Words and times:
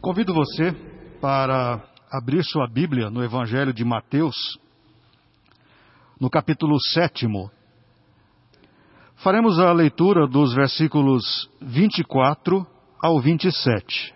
Convido 0.00 0.32
você 0.32 0.72
para 1.20 1.82
abrir 2.10 2.44
sua 2.44 2.68
Bíblia 2.68 3.10
no 3.10 3.22
Evangelho 3.22 3.72
de 3.72 3.84
Mateus, 3.84 4.36
no 6.20 6.30
capítulo 6.30 6.78
7. 6.80 7.26
Faremos 9.16 9.58
a 9.58 9.72
leitura 9.72 10.28
dos 10.28 10.54
versículos 10.54 11.50
24 11.60 12.64
ao 13.02 13.20
27. 13.20 14.14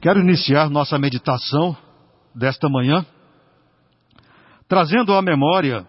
Quero 0.00 0.20
iniciar 0.20 0.70
nossa 0.70 0.96
meditação 0.98 1.76
desta 2.32 2.68
manhã 2.68 3.04
trazendo 4.68 5.14
à 5.14 5.20
memória 5.22 5.88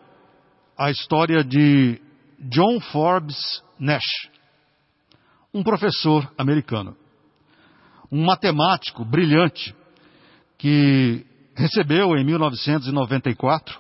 a 0.77 0.89
história 0.89 1.43
de 1.43 2.01
John 2.49 2.79
Forbes 2.91 3.37
Nash, 3.79 4.29
um 5.57 5.63
professor 5.63 6.31
americano, 6.37 6.95
um 8.11 8.23
matemático 8.23 9.03
brilhante 9.03 9.75
que 10.55 11.25
recebeu 11.55 12.15
em 12.15 12.23
1994 12.23 13.79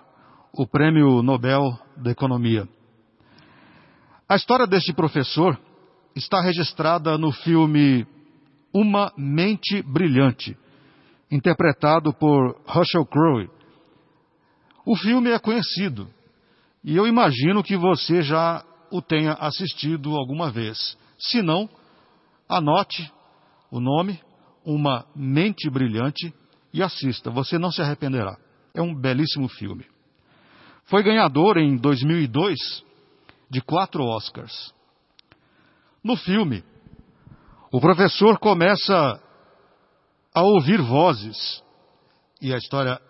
o 0.53 0.65
Prêmio 0.65 1.21
Nobel 1.21 1.77
da 1.95 2.09
Economia. 2.09 2.67
A 4.27 4.35
história 4.35 4.65
deste 4.65 4.91
professor 4.91 5.55
está 6.15 6.41
registrada 6.41 7.15
no 7.15 7.31
filme 7.31 8.07
Uma 8.73 9.13
Mente 9.15 9.83
Brilhante, 9.83 10.57
interpretado 11.29 12.11
por 12.11 12.59
Russell 12.65 13.05
Crowe. 13.05 13.47
O 14.83 14.95
filme 14.95 15.29
é 15.29 15.37
conhecido 15.37 16.07
e 16.83 16.95
eu 16.95 17.05
imagino 17.05 17.61
que 17.61 17.77
você 17.77 18.23
já 18.23 18.65
o 18.89 18.99
tenha 18.99 19.33
assistido 19.33 20.15
alguma 20.15 20.49
vez. 20.49 20.97
Se 21.17 21.41
não, 21.41 21.69
anote 22.47 23.11
o 23.71 23.79
nome, 23.79 24.21
Uma 24.63 25.05
Mente 25.15 25.69
Brilhante, 25.69 26.33
e 26.73 26.83
assista, 26.83 27.29
você 27.31 27.57
não 27.57 27.71
se 27.71 27.81
arrependerá. 27.81 28.37
É 28.73 28.81
um 28.81 28.93
belíssimo 28.93 29.47
filme. 29.47 29.85
Foi 30.85 31.03
ganhador 31.03 31.57
em 31.57 31.75
2002 31.75 32.57
de 33.49 33.61
quatro 33.61 34.03
Oscars. 34.03 34.73
No 36.03 36.15
filme, 36.15 36.63
o 37.71 37.81
professor 37.81 38.37
começa 38.37 39.21
a 40.33 40.43
ouvir 40.43 40.81
vozes, 40.81 41.63
e 42.41 42.53
a 42.53 42.57
história 42.57 43.01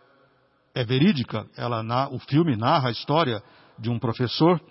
é 0.73 0.84
verídica, 0.84 1.48
ela, 1.58 2.10
o 2.10 2.20
filme 2.20 2.56
narra 2.56 2.89
a 2.89 2.92
história 2.92 3.44
de 3.78 3.89
um 3.89 4.00
professor. 4.00 4.62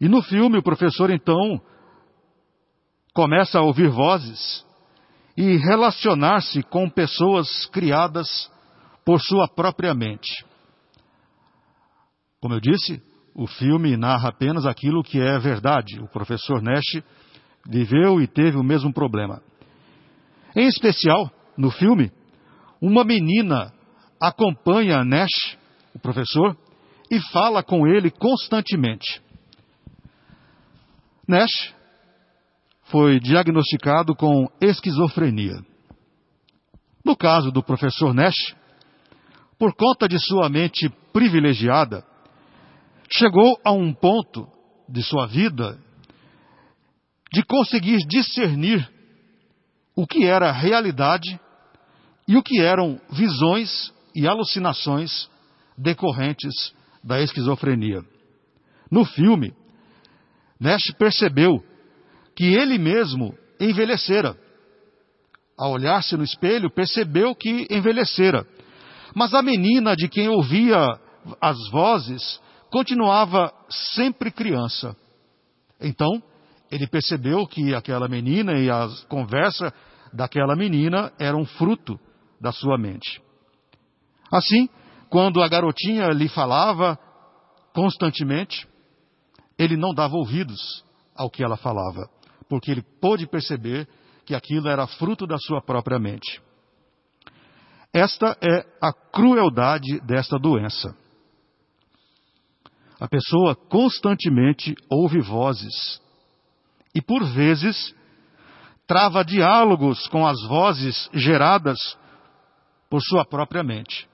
E 0.00 0.08
no 0.08 0.22
filme, 0.22 0.58
o 0.58 0.62
professor 0.62 1.10
então 1.10 1.60
começa 3.12 3.58
a 3.58 3.62
ouvir 3.62 3.88
vozes 3.88 4.64
e 5.36 5.56
relacionar-se 5.56 6.62
com 6.62 6.88
pessoas 6.88 7.66
criadas 7.66 8.50
por 9.04 9.20
sua 9.20 9.48
própria 9.48 9.94
mente. 9.94 10.44
Como 12.40 12.54
eu 12.54 12.60
disse, 12.60 13.02
o 13.34 13.46
filme 13.46 13.96
narra 13.96 14.28
apenas 14.28 14.66
aquilo 14.66 15.02
que 15.02 15.20
é 15.20 15.38
verdade. 15.38 16.00
O 16.00 16.08
professor 16.08 16.60
Nash 16.60 17.02
viveu 17.66 18.20
e 18.20 18.26
teve 18.26 18.56
o 18.56 18.62
mesmo 18.62 18.92
problema. 18.92 19.42
Em 20.54 20.66
especial, 20.66 21.30
no 21.56 21.70
filme, 21.70 22.10
uma 22.80 23.04
menina 23.04 23.72
acompanha 24.20 25.04
Nash, 25.04 25.56
o 25.94 25.98
professor, 25.98 26.56
e 27.10 27.20
fala 27.30 27.62
com 27.62 27.86
ele 27.86 28.10
constantemente. 28.10 29.22
Nash 31.26 31.74
foi 32.92 33.18
diagnosticado 33.18 34.14
com 34.14 34.46
esquizofrenia. 34.60 35.64
No 37.02 37.16
caso 37.16 37.50
do 37.50 37.62
professor 37.62 38.12
Nash, 38.12 38.54
por 39.58 39.74
conta 39.74 40.06
de 40.06 40.18
sua 40.18 40.50
mente 40.50 40.90
privilegiada, 41.10 42.04
chegou 43.10 43.58
a 43.64 43.72
um 43.72 43.94
ponto 43.94 44.46
de 44.86 45.02
sua 45.02 45.26
vida 45.26 45.80
de 47.32 47.42
conseguir 47.44 47.96
discernir 48.06 48.86
o 49.96 50.06
que 50.06 50.26
era 50.26 50.52
realidade 50.52 51.40
e 52.28 52.36
o 52.36 52.42
que 52.42 52.60
eram 52.60 53.00
visões 53.10 53.90
e 54.14 54.28
alucinações 54.28 55.30
decorrentes 55.78 56.74
da 57.02 57.22
esquizofrenia. 57.22 58.04
No 58.90 59.06
filme, 59.06 59.54
Nash 60.60 60.92
percebeu 60.98 61.64
que 62.34 62.54
ele 62.54 62.78
mesmo 62.78 63.34
envelhecera. 63.60 64.36
Ao 65.56 65.70
olhar-se 65.72 66.16
no 66.16 66.24
espelho, 66.24 66.70
percebeu 66.70 67.34
que 67.34 67.66
envelhecera. 67.70 68.46
Mas 69.14 69.34
a 69.34 69.42
menina 69.42 69.94
de 69.94 70.08
quem 70.08 70.28
ouvia 70.28 70.78
as 71.40 71.56
vozes 71.70 72.40
continuava 72.70 73.52
sempre 73.68 74.30
criança. 74.30 74.96
Então, 75.80 76.22
ele 76.70 76.86
percebeu 76.86 77.46
que 77.46 77.74
aquela 77.74 78.08
menina 78.08 78.58
e 78.58 78.70
a 78.70 78.88
conversa 79.08 79.72
daquela 80.12 80.56
menina 80.56 81.12
eram 81.18 81.44
fruto 81.44 82.00
da 82.40 82.50
sua 82.50 82.78
mente. 82.78 83.20
Assim, 84.32 84.68
quando 85.10 85.42
a 85.42 85.48
garotinha 85.48 86.08
lhe 86.08 86.28
falava 86.28 86.98
constantemente, 87.74 88.66
ele 89.58 89.76
não 89.76 89.92
dava 89.92 90.16
ouvidos 90.16 90.82
ao 91.14 91.30
que 91.30 91.44
ela 91.44 91.56
falava 91.56 92.08
porque 92.52 92.70
ele 92.70 92.82
pôde 93.00 93.26
perceber 93.26 93.88
que 94.26 94.34
aquilo 94.34 94.68
era 94.68 94.86
fruto 94.86 95.26
da 95.26 95.38
sua 95.38 95.62
própria 95.62 95.98
mente. 95.98 96.38
Esta 97.90 98.36
é 98.42 98.66
a 98.78 98.92
crueldade 98.92 99.98
desta 100.00 100.38
doença. 100.38 100.94
A 103.00 103.08
pessoa 103.08 103.56
constantemente 103.56 104.74
ouve 104.90 105.18
vozes 105.18 105.98
e, 106.94 107.00
por 107.00 107.24
vezes, 107.24 107.94
trava 108.86 109.24
diálogos 109.24 110.06
com 110.08 110.26
as 110.26 110.36
vozes 110.46 111.08
geradas 111.14 111.78
por 112.90 113.00
sua 113.00 113.24
própria 113.24 113.62
mente. 113.64 114.06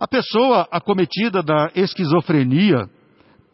A 0.00 0.08
pessoa 0.08 0.66
acometida 0.70 1.42
da 1.42 1.70
esquizofrenia 1.74 2.88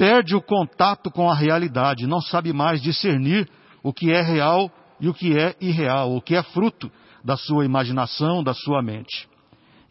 perde 0.01 0.35
o 0.35 0.41
contato 0.41 1.11
com 1.11 1.31
a 1.31 1.35
realidade, 1.35 2.07
não 2.07 2.23
sabe 2.23 2.55
mais 2.55 2.81
discernir 2.81 3.47
o 3.83 3.93
que 3.93 4.11
é 4.11 4.23
real 4.23 4.73
e 4.99 5.11
o 5.11 5.13
que 5.13 5.39
é 5.39 5.55
irreal, 5.61 6.17
o 6.17 6.23
que 6.23 6.35
é 6.35 6.43
fruto 6.43 6.91
da 7.23 7.37
sua 7.37 7.67
imaginação, 7.67 8.43
da 8.43 8.55
sua 8.55 8.81
mente. 8.81 9.29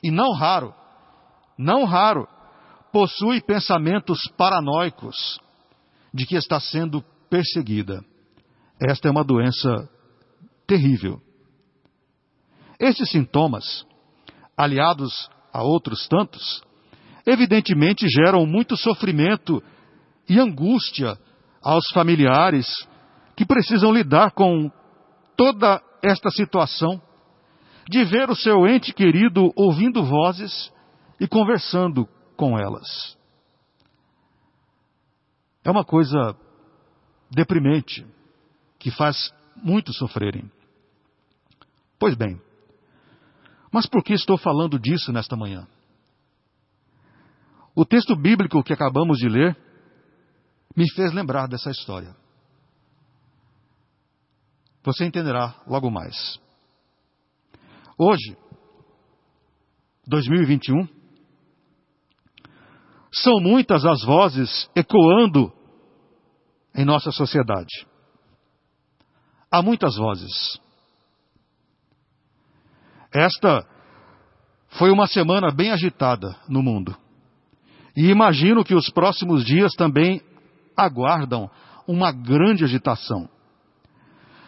E 0.04 0.10
não 0.10 0.34
raro, 0.34 0.74
não 1.56 1.84
raro, 1.84 2.28
possui 2.92 3.40
pensamentos 3.40 4.20
paranoicos 4.36 5.40
de 6.12 6.26
que 6.26 6.36
está 6.36 6.60
sendo 6.60 7.04
perseguida. 7.30 8.04
Esta 8.82 9.10
é 9.10 9.12
uma 9.12 9.24
doença 9.24 9.88
terrível. 10.66 11.22
Estes 12.80 13.12
sintomas, 13.12 13.86
aliados 14.58 15.30
a 15.54 15.62
outros 15.62 16.08
tantos, 16.08 16.64
evidentemente 17.28 18.08
geram 18.10 18.48
muito 18.48 18.76
sofrimento 18.76 19.62
e 20.30 20.40
angústia 20.40 21.18
aos 21.62 21.90
familiares 21.90 22.68
que 23.36 23.46
precisam 23.46 23.92
lidar 23.92 24.32
com 24.32 24.72
toda 25.36 25.82
esta 26.04 26.30
situação 26.30 27.02
de 27.90 28.06
ver 28.06 28.30
o 28.30 28.36
seu 28.36 28.68
ente 28.68 28.94
querido 28.94 29.52
ouvindo 29.56 30.04
vozes 30.04 30.72
e 31.20 31.28
conversando 31.28 32.08
com 32.38 32.58
elas. 32.58 33.18
É 35.64 35.72
uma 35.72 35.84
coisa 35.84 36.36
deprimente 37.32 38.06
que 38.78 38.92
faz 38.92 39.34
muitos 39.56 39.98
sofrerem. 39.98 40.50
Pois 41.98 42.16
bem, 42.16 42.40
mas 43.72 43.86
por 43.86 44.04
que 44.04 44.14
estou 44.14 44.38
falando 44.38 44.80
disso 44.80 45.12
nesta 45.12 45.36
manhã? 45.36 45.68
O 47.76 47.86
texto 47.86 48.16
bíblico 48.16 48.64
que 48.64 48.74
acabamos 48.74 49.18
de 49.18 49.28
ler 49.28 49.58
me 50.76 50.90
fez 50.94 51.14
lembrar 51.14 51.48
dessa 51.48 51.70
história. 51.72 52.16
Você 54.84 55.06
entenderá 55.06 55.56
logo 55.68 55.90
mais. 55.90 56.40
Hoje, 57.98 58.38
2021, 60.08 60.88
são 63.12 63.40
muitas 63.40 63.86
as 63.86 64.04
vozes 64.04 64.70
ecoando 64.76 65.52
em 66.74 66.86
nossa 66.86 67.12
sociedade. 67.12 67.86
Há 69.52 69.62
muitas 69.62 69.98
vozes. 69.98 70.60
Esta 73.12 73.68
foi 74.70 74.92
uma 74.92 75.08
semana 75.08 75.52
bem 75.52 75.72
agitada 75.72 76.36
no 76.48 76.62
mundo. 76.62 76.96
E 77.96 78.10
imagino 78.10 78.64
que 78.64 78.76
os 78.76 78.90
próximos 78.90 79.44
dias 79.44 79.74
também 79.74 80.22
aguardam 80.86 81.50
uma 81.88 82.12
grande 82.12 82.64
agitação. 82.64 83.30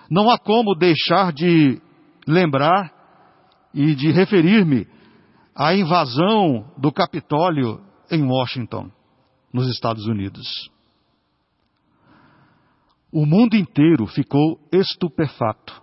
não 0.10 0.30
há 0.30 0.38
como 0.38 0.76
deixar 0.76 1.32
de 1.32 1.82
lembrar 2.28 2.92
e 3.74 3.96
de 3.96 4.12
referir-me 4.12 4.86
à 5.56 5.74
invasão 5.74 6.70
do 6.78 6.92
Capitólio 6.92 7.82
em 8.12 8.22
Washington, 8.24 8.92
nos 9.54 9.70
Estados 9.70 10.06
Unidos. 10.06 10.70
O 13.12 13.26
mundo 13.26 13.56
inteiro 13.56 14.06
ficou 14.06 14.60
estupefato. 14.72 15.82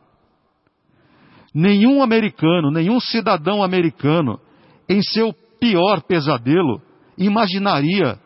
Nenhum 1.55 2.03
americano, 2.03 2.71
nenhum 2.71 3.01
cidadão 3.01 3.63
americano, 3.63 4.39
em 4.89 5.03
seu 5.03 5.33
pior 5.59 6.03
pesadelo, 6.03 6.81
imaginaria 7.17 8.19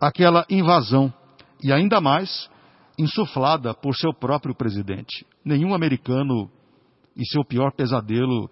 aquela 0.00 0.46
invasão, 0.48 1.12
e 1.62 1.72
ainda 1.72 2.00
mais 2.00 2.48
insuflada 2.98 3.72
por 3.74 3.96
seu 3.96 4.12
próprio 4.12 4.54
presidente. 4.54 5.26
Nenhum 5.44 5.74
americano, 5.74 6.50
em 7.16 7.24
seu 7.24 7.44
pior 7.44 7.72
pesadelo, 7.72 8.50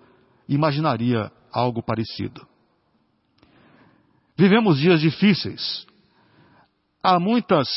imaginaria 0.49 1.31
algo 1.53 1.83
parecido. 1.83 2.47
Vivemos 4.37 4.79
dias 4.79 5.01
difíceis. 5.01 5.87
Há 7.03 7.19
muitas 7.19 7.69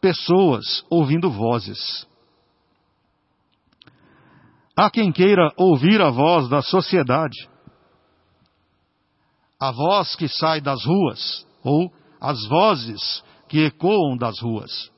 pessoas 0.00 0.84
ouvindo 0.90 1.30
vozes. 1.30 2.06
Há 4.76 4.90
quem 4.90 5.12
queira 5.12 5.52
ouvir 5.56 6.00
a 6.00 6.10
voz 6.10 6.48
da 6.48 6.62
sociedade, 6.62 7.48
a 9.60 9.70
voz 9.70 10.16
que 10.16 10.26
sai 10.28 10.60
das 10.60 10.84
ruas, 10.84 11.46
ou 11.62 11.92
as 12.20 12.48
vozes 12.48 13.22
que 13.52 13.66
ecoam 13.66 14.16
das 14.16 14.40
ruas. 14.40 14.90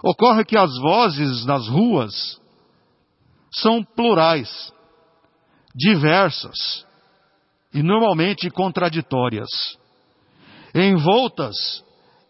Ocorre 0.00 0.44
que 0.44 0.56
as 0.56 0.70
vozes 0.78 1.44
das 1.44 1.66
ruas 1.66 2.40
são 3.52 3.82
plurais, 3.82 4.72
diversas 5.74 6.86
e 7.72 7.82
normalmente 7.82 8.48
contraditórias, 8.48 9.48
envoltas 10.72 11.56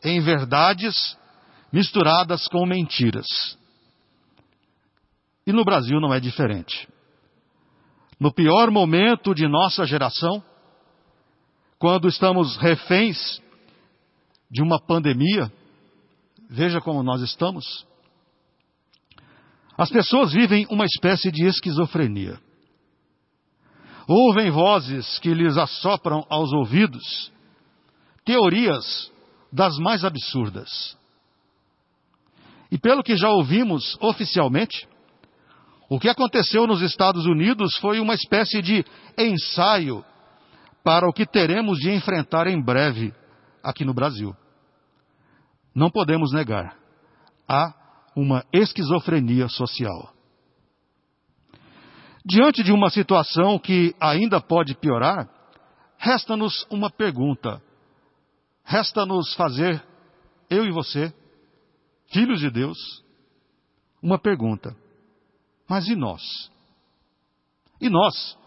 em 0.03 0.19
verdades 0.23 0.95
misturadas 1.71 2.49
com 2.49 2.65
mentiras. 2.65 3.27
E 5.47 5.53
no 5.53 5.63
Brasil 5.63 6.01
não 6.01 6.15
é 6.15 6.19
diferente. 6.19 6.89
No 8.19 8.33
pior 8.33 8.71
momento 8.71 9.35
de 9.35 9.47
nossa 9.47 9.85
geração, 9.85 10.43
quando 11.79 12.09
estamos 12.09 12.57
reféns 12.57 13.45
de 14.55 14.63
uma 14.63 14.79
pandemia, 14.79 15.53
veja 16.49 16.81
como 16.81 17.03
nós 17.03 17.21
estamos. 17.23 17.85
As 19.77 19.91
pessoas 19.91 20.33
vivem 20.33 20.65
uma 20.71 20.85
espécie 20.85 21.33
de 21.33 21.45
esquizofrenia. 21.45 22.39
Ouvem 24.07 24.53
vozes 24.53 25.19
que 25.19 25.35
lhes 25.35 25.57
assopram 25.57 26.25
aos 26.31 26.53
ouvidos 26.53 27.33
teorias 28.25 29.11
das 29.53 29.77
mais 29.79 30.05
absurdas. 30.05 30.97
E 32.71 32.79
pelo 32.79 33.03
que 33.03 33.17
já 33.17 33.31
ouvimos 33.31 33.99
oficialmente, 34.01 34.87
o 35.89 35.99
que 35.99 36.09
aconteceu 36.09 36.65
nos 36.65 36.81
Estados 36.81 37.27
Unidos 37.27 37.77
foi 37.81 37.99
uma 37.99 38.15
espécie 38.15 38.63
de 38.63 38.85
ensaio 39.19 40.05
para 40.85 41.09
o 41.09 41.13
que 41.13 41.27
teremos 41.27 41.79
de 41.79 41.91
enfrentar 41.91 42.47
em 42.47 42.63
breve 42.63 43.13
aqui 43.65 43.85
no 43.85 43.93
Brasil. 43.93 44.37
Não 45.75 45.91
podemos 45.91 46.33
negar, 46.33 46.77
há 47.49 47.75
uma 48.15 48.45
esquizofrenia 48.53 49.49
social. 49.49 50.15
Diante 52.25 52.63
de 52.63 52.73
uma 52.73 52.89
situação 52.89 53.59
que 53.59 53.95
ainda 54.01 54.41
pode 54.41 54.75
piorar, 54.77 55.29
resta-nos 55.99 56.67
uma 56.71 56.89
pergunta. 56.91 57.61
Resta-nos 58.65 59.35
fazer, 59.35 59.85
eu 60.49 60.65
e 60.65 60.71
você, 60.71 61.13
filhos 62.11 62.41
de 62.41 62.51
Deus, 62.51 62.79
uma 64.03 64.19
pergunta. 64.19 64.75
Mas 65.69 65.87
e 65.89 65.95
nós? 65.95 66.23
E 67.81 67.91
nós? 67.91 68.39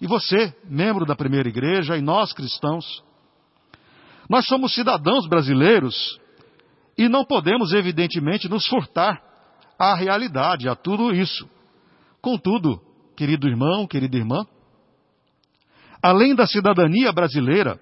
E 0.00 0.06
você, 0.06 0.56
membro 0.64 1.04
da 1.04 1.16
primeira 1.16 1.48
igreja, 1.48 1.98
e 1.98 2.00
nós 2.00 2.32
cristãos? 2.32 3.04
Nós 4.30 4.46
somos 4.46 4.74
cidadãos 4.74 5.26
brasileiros 5.26 6.18
e 6.98 7.08
não 7.08 7.24
podemos, 7.24 7.72
evidentemente, 7.72 8.48
nos 8.48 8.66
furtar 8.66 9.22
à 9.78 9.94
realidade, 9.94 10.68
a 10.68 10.74
tudo 10.74 11.14
isso. 11.14 11.48
Contudo, 12.20 12.82
querido 13.16 13.46
irmão, 13.46 13.86
querida 13.86 14.16
irmã. 14.16 14.44
Além 16.02 16.34
da 16.34 16.44
cidadania 16.44 17.12
brasileira, 17.12 17.80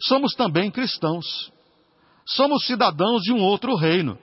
somos 0.00 0.34
também 0.34 0.70
cristãos. 0.70 1.52
Somos 2.24 2.64
cidadãos 2.64 3.22
de 3.22 3.32
um 3.32 3.42
outro 3.42 3.76
reino. 3.76 4.18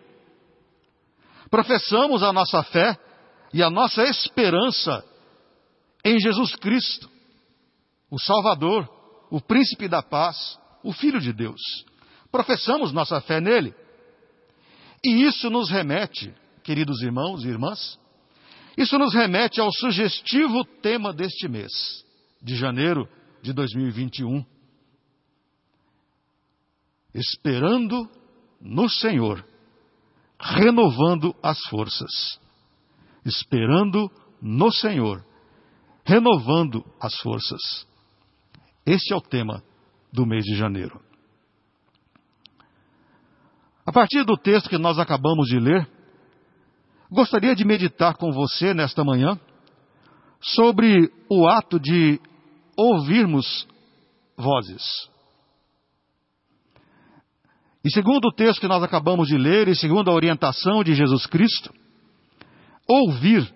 Professamos 1.51 2.23
a 2.23 2.33
nossa 2.33 2.63
fé 2.63 2.97
e 3.53 3.61
a 3.61 3.69
nossa 3.69 4.03
esperança 4.03 5.05
em 6.03 6.19
Jesus 6.19 6.55
Cristo, 6.55 7.07
o 8.09 8.19
Salvador, 8.19 8.89
o 9.29 9.39
Príncipe 9.39 9.87
da 9.87 10.01
Paz, 10.01 10.59
o 10.83 10.91
Filho 10.91 11.19
de 11.19 11.31
Deus. 11.31 11.61
Professamos 12.31 12.91
nossa 12.91 13.21
fé 13.21 13.39
nele. 13.39 13.75
E 15.03 15.23
isso 15.23 15.49
nos 15.49 15.69
remete, 15.69 16.33
queridos 16.63 17.01
irmãos 17.01 17.43
e 17.43 17.49
irmãs, 17.49 17.99
isso 18.77 18.97
nos 18.97 19.13
remete 19.13 19.59
ao 19.59 19.71
sugestivo 19.71 20.63
tema 20.81 21.13
deste 21.13 21.47
mês, 21.47 21.71
de 22.41 22.55
janeiro 22.55 23.07
de 23.41 23.53
2021. 23.53 24.43
Esperando 27.13 28.09
no 28.59 28.89
Senhor, 28.89 29.45
renovando 30.39 31.35
as 31.43 31.59
forças. 31.65 32.39
Esperando 33.25 34.09
no 34.41 34.71
Senhor, 34.71 35.23
renovando 36.05 36.83
as 36.99 37.15
forças. 37.19 37.85
Este 38.85 39.13
é 39.13 39.15
o 39.15 39.21
tema 39.21 39.63
do 40.11 40.25
mês 40.25 40.43
de 40.43 40.55
janeiro. 40.55 40.99
A 43.85 43.91
partir 43.91 44.23
do 44.23 44.37
texto 44.37 44.69
que 44.69 44.77
nós 44.77 44.97
acabamos 44.97 45.47
de 45.47 45.59
ler, 45.59 45.87
Gostaria 47.13 47.55
de 47.55 47.63
meditar 47.63 48.15
com 48.15 48.31
você 48.31 48.73
nesta 48.73 49.03
manhã 49.03 49.39
sobre 50.41 51.11
o 51.29 51.47
ato 51.47 51.79
de 51.79 52.19
ouvirmos 52.75 53.67
vozes. 54.35 54.81
E 57.85 57.91
segundo 57.91 58.29
o 58.29 58.33
texto 58.33 58.59
que 58.59 58.67
nós 58.67 58.81
acabamos 58.81 59.27
de 59.27 59.37
ler, 59.37 59.67
e 59.67 59.75
segundo 59.75 60.09
a 60.09 60.13
orientação 60.13 60.83
de 60.83 60.95
Jesus 60.95 61.27
Cristo, 61.27 61.71
ouvir 62.89 63.47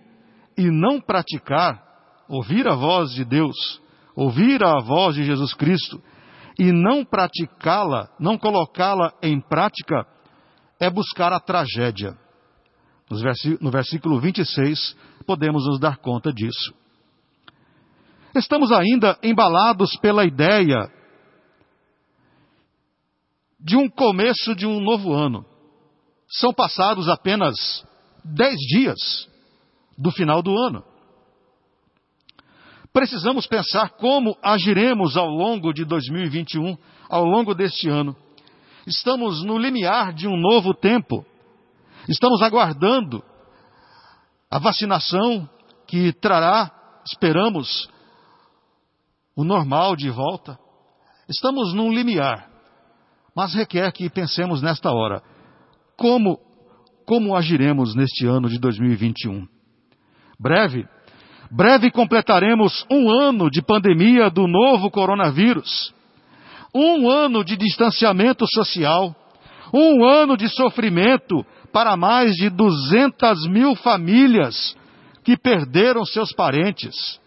e 0.55 0.69
não 0.69 1.01
praticar, 1.01 1.84
ouvir 2.29 2.67
a 2.67 2.75
voz 2.75 3.10
de 3.10 3.25
Deus, 3.25 3.81
ouvir 4.15 4.63
a 4.63 4.79
voz 4.84 5.15
de 5.15 5.24
Jesus 5.24 5.55
Cristo 5.55 6.00
e 6.60 6.72
não 6.72 7.03
praticá-la, 7.03 8.07
não 8.19 8.38
colocá-la 8.38 9.13
em 9.24 9.41
prática, 9.41 10.05
é 10.79 10.89
buscar 10.89 11.34
a 11.34 11.39
tragédia 11.39 12.17
no 13.62 13.72
versículo 13.72 14.19
26, 14.19 14.96
podemos 15.25 15.65
nos 15.65 15.79
dar 15.79 15.98
conta 15.98 16.31
disso. 16.34 16.74
Estamos 18.36 18.72
ainda 18.72 19.17
embalados 19.24 19.96
pela 20.01 20.25
ideia 20.25 20.91
de 23.60 23.77
um 23.77 23.89
começo 23.89 24.53
de 24.53 24.67
um 24.67 24.81
novo 24.81 25.13
ano. 25.13 25.46
São 26.29 26.53
passados 26.53 27.07
apenas 27.07 27.55
dez 28.24 28.57
dias 28.57 29.27
do 29.98 30.12
final 30.12 30.43
do 30.43 30.55
ano. 30.57 30.84
Precisamos 32.91 33.48
pensar 33.48 33.91
como 33.91 34.38
agiremos 34.41 35.15
ao 35.15 35.29
longo 35.29 35.72
de 35.72 35.86
2021, 35.86 36.77
ao 37.10 37.24
longo 37.24 37.55
deste 37.55 37.88
ano. 37.88 38.15
Estamos 38.88 39.44
no 39.44 39.58
limiar 39.58 40.13
de 40.13 40.29
um 40.29 40.38
novo 40.38 40.74
tempo. 40.74 41.25
Estamos 42.08 42.41
aguardando 42.41 43.22
a 44.50 44.60
vacinação 44.60 45.48
que 45.86 46.13
trará, 46.13 46.72
esperamos, 47.06 47.89
o 49.36 49.44
normal 49.44 49.98
de 49.98 50.10
volta. 50.10 50.58
Estamos 51.27 51.74
num 51.74 51.91
limiar, 51.91 52.50
mas 53.36 53.53
requer 53.53 53.91
que 53.91 54.10
pensemos 54.10 54.62
nesta 54.62 54.89
hora 54.89 55.22
como 55.98 56.39
como 57.06 57.36
agiremos 57.36 57.94
neste 57.94 58.25
ano 58.25 58.50
de 58.50 58.58
2021. 58.58 59.48
Breve, 60.39 60.88
breve 61.51 61.91
completaremos 61.91 62.86
um 62.89 63.10
ano 63.10 63.50
de 63.50 63.62
pandemia 63.62 64.29
do 64.29 64.48
novo 64.48 64.89
coronavírus, 64.89 65.94
um 66.74 67.09
ano 67.09 67.43
de 67.43 67.55
distanciamento 67.55 68.45
social, 68.47 69.15
um 69.74 70.03
ano 70.03 70.38
de 70.38 70.50
sofrimento 70.50 71.45
para 71.71 71.97
mais 71.97 72.33
de 72.36 72.50
200 72.50 73.47
mil 73.47 73.75
famílias 73.75 74.75
que 75.24 75.38
perderam 75.38 76.05
seus 76.05 76.31
parentes. 76.31 77.19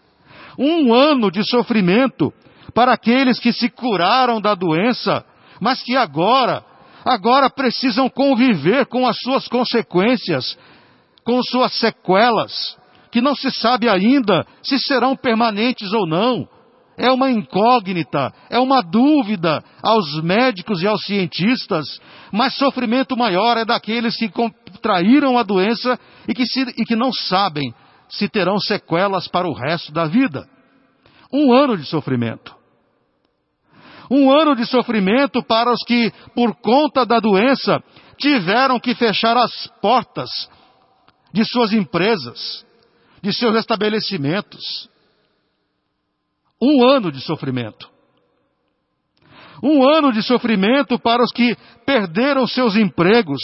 Um 0.57 0.93
ano 0.93 1.31
de 1.31 1.43
sofrimento 1.47 2.33
para 2.73 2.93
aqueles 2.93 3.39
que 3.39 3.53
se 3.53 3.69
curaram 3.69 4.41
da 4.41 4.55
doença, 4.55 5.23
mas 5.59 5.81
que 5.83 5.95
agora, 5.95 6.63
agora 7.05 7.49
precisam 7.49 8.09
conviver 8.09 8.85
com 8.87 9.07
as 9.07 9.17
suas 9.19 9.47
consequências, 9.47 10.57
com 11.23 11.41
suas 11.43 11.73
sequelas, 11.73 12.77
que 13.11 13.21
não 13.21 13.35
se 13.35 13.51
sabe 13.51 13.87
ainda 13.87 14.45
se 14.63 14.79
serão 14.79 15.15
permanentes 15.15 15.91
ou 15.93 16.07
não. 16.07 16.47
É 17.01 17.09
uma 17.09 17.31
incógnita, 17.31 18.31
é 18.47 18.59
uma 18.59 18.79
dúvida 18.83 19.63
aos 19.81 20.21
médicos 20.21 20.83
e 20.83 20.87
aos 20.87 21.03
cientistas, 21.03 21.99
mas 22.31 22.53
sofrimento 22.53 23.17
maior 23.17 23.57
é 23.57 23.65
daqueles 23.65 24.15
que 24.15 24.29
contraíram 24.29 25.35
a 25.35 25.41
doença 25.41 25.99
e 26.27 26.33
que, 26.35 26.45
se, 26.45 26.61
e 26.77 26.85
que 26.85 26.95
não 26.95 27.11
sabem 27.11 27.73
se 28.07 28.29
terão 28.29 28.59
sequelas 28.59 29.27
para 29.27 29.47
o 29.47 29.53
resto 29.53 29.91
da 29.91 30.05
vida. 30.05 30.47
Um 31.33 31.51
ano 31.51 31.75
de 31.75 31.85
sofrimento. 31.85 32.55
Um 34.11 34.31
ano 34.31 34.55
de 34.55 34.67
sofrimento 34.67 35.41
para 35.41 35.71
os 35.71 35.83
que, 35.83 36.13
por 36.35 36.53
conta 36.61 37.03
da 37.03 37.19
doença, 37.19 37.81
tiveram 38.19 38.79
que 38.79 38.93
fechar 38.93 39.35
as 39.37 39.65
portas 39.81 40.29
de 41.33 41.43
suas 41.45 41.73
empresas, 41.73 42.63
de 43.23 43.33
seus 43.33 43.55
estabelecimentos. 43.55 44.87
Um 46.61 46.87
ano 46.87 47.11
de 47.11 47.21
sofrimento. 47.21 47.89
Um 49.63 49.87
ano 49.87 50.11
de 50.11 50.23
sofrimento 50.23 50.99
para 50.99 51.23
os 51.23 51.31
que 51.31 51.55
perderam 51.85 52.47
seus 52.47 52.75
empregos 52.75 53.41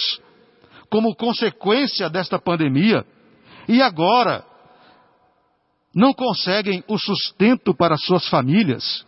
como 0.89 1.15
consequência 1.15 2.09
desta 2.09 2.39
pandemia 2.39 3.05
e 3.67 3.81
agora 3.81 4.45
não 5.93 6.13
conseguem 6.13 6.83
o 6.87 6.97
sustento 6.97 7.73
para 7.73 7.97
suas 7.97 8.27
famílias 8.29 9.05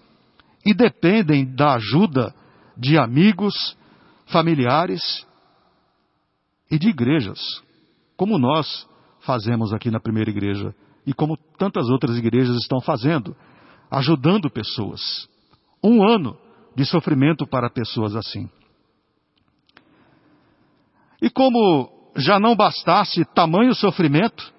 e 0.66 0.74
dependem 0.74 1.46
da 1.46 1.76
ajuda 1.76 2.34
de 2.78 2.98
amigos, 2.98 3.78
familiares 4.28 5.02
e 6.70 6.78
de 6.78 6.90
igrejas, 6.90 7.40
como 8.16 8.38
nós 8.38 8.88
fazemos 9.22 9.74
aqui 9.74 9.90
na 9.90 10.00
primeira 10.00 10.30
igreja 10.30 10.76
e 11.06 11.14
como 11.14 11.38
tantas 11.58 11.90
outras 11.90 12.18
igrejas 12.18 12.56
estão 12.58 12.80
fazendo, 12.82 13.36
ajudando 13.90 14.50
pessoas. 14.50 15.28
Um 15.84 16.04
ano 16.08 16.38
de 16.76 16.86
sofrimento 16.86 17.48
para 17.48 17.70
pessoas 17.70 18.16
assim. 18.16 18.50
E 21.22 21.30
como 21.30 21.90
já 22.16 22.40
não 22.40 22.56
bastasse 22.56 23.26
tamanho 23.34 23.74
sofrimento, 23.74 24.54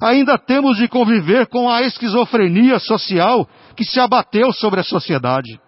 ainda 0.00 0.38
temos 0.38 0.76
de 0.76 0.88
conviver 0.88 1.46
com 1.48 1.68
a 1.68 1.82
esquizofrenia 1.82 2.78
social 2.78 3.48
que 3.76 3.84
se 3.84 4.00
abateu 4.00 4.52
sobre 4.52 4.80
a 4.80 4.84
sociedade. 4.84 5.60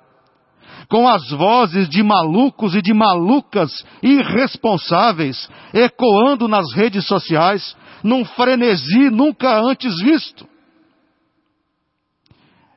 Com 0.89 1.09
as 1.09 1.31
vozes 1.31 1.89
de 1.89 2.03
malucos 2.03 2.75
e 2.75 2.83
de 2.83 2.93
malucas 2.93 3.71
irresponsáveis 4.03 5.49
ecoando 5.73 6.49
nas 6.49 6.73
redes 6.75 7.07
sociais, 7.07 7.77
num 8.03 8.25
frenesi 8.25 9.09
nunca 9.11 9.61
antes 9.61 9.97
visto. 10.03 10.50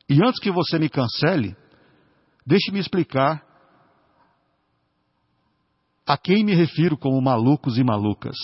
E 0.09 0.15
antes 0.23 0.39
que 0.39 0.51
você 0.51 0.77
me 0.77 0.89
cancele, 0.89 1.55
deixe-me 2.45 2.79
explicar 2.79 3.43
a 6.05 6.17
quem 6.17 6.43
me 6.43 6.53
refiro 6.53 6.97
como 6.97 7.21
malucos 7.21 7.77
e 7.77 7.83
malucas 7.83 8.35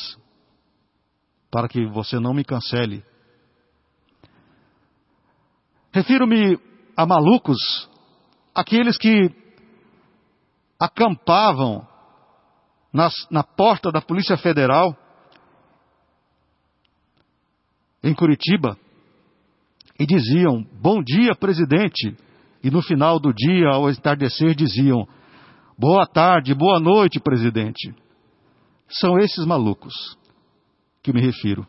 para 1.52 1.68
que 1.68 1.86
você 1.88 2.20
não 2.20 2.34
me 2.34 2.44
cancele. 2.44 3.04
Refiro-me 5.92 6.60
a 6.96 7.06
malucos, 7.06 7.58
aqueles 8.54 8.98
que 8.98 9.30
acampavam 10.80 11.86
nas, 12.94 13.14
na 13.30 13.44
porta 13.44 13.92
da 13.92 14.02
Polícia 14.02 14.38
Federal 14.38 14.96
em 18.02 18.14
Curitiba 18.14 18.78
e 20.00 20.06
diziam: 20.06 20.66
Bom 20.82 21.04
dia, 21.04 21.36
presidente. 21.36 22.16
E 22.64 22.72
no 22.72 22.82
final 22.82 23.20
do 23.20 23.34
dia, 23.34 23.68
ao 23.68 23.90
entardecer, 23.90 24.56
diziam: 24.56 25.06
Boa 25.78 26.08
tarde, 26.08 26.56
boa 26.56 26.80
noite, 26.80 27.20
presidente. 27.20 27.94
São 28.88 29.20
esses 29.20 29.46
malucos 29.46 29.94
que 31.04 31.12
me 31.12 31.22
refiro. 31.22 31.68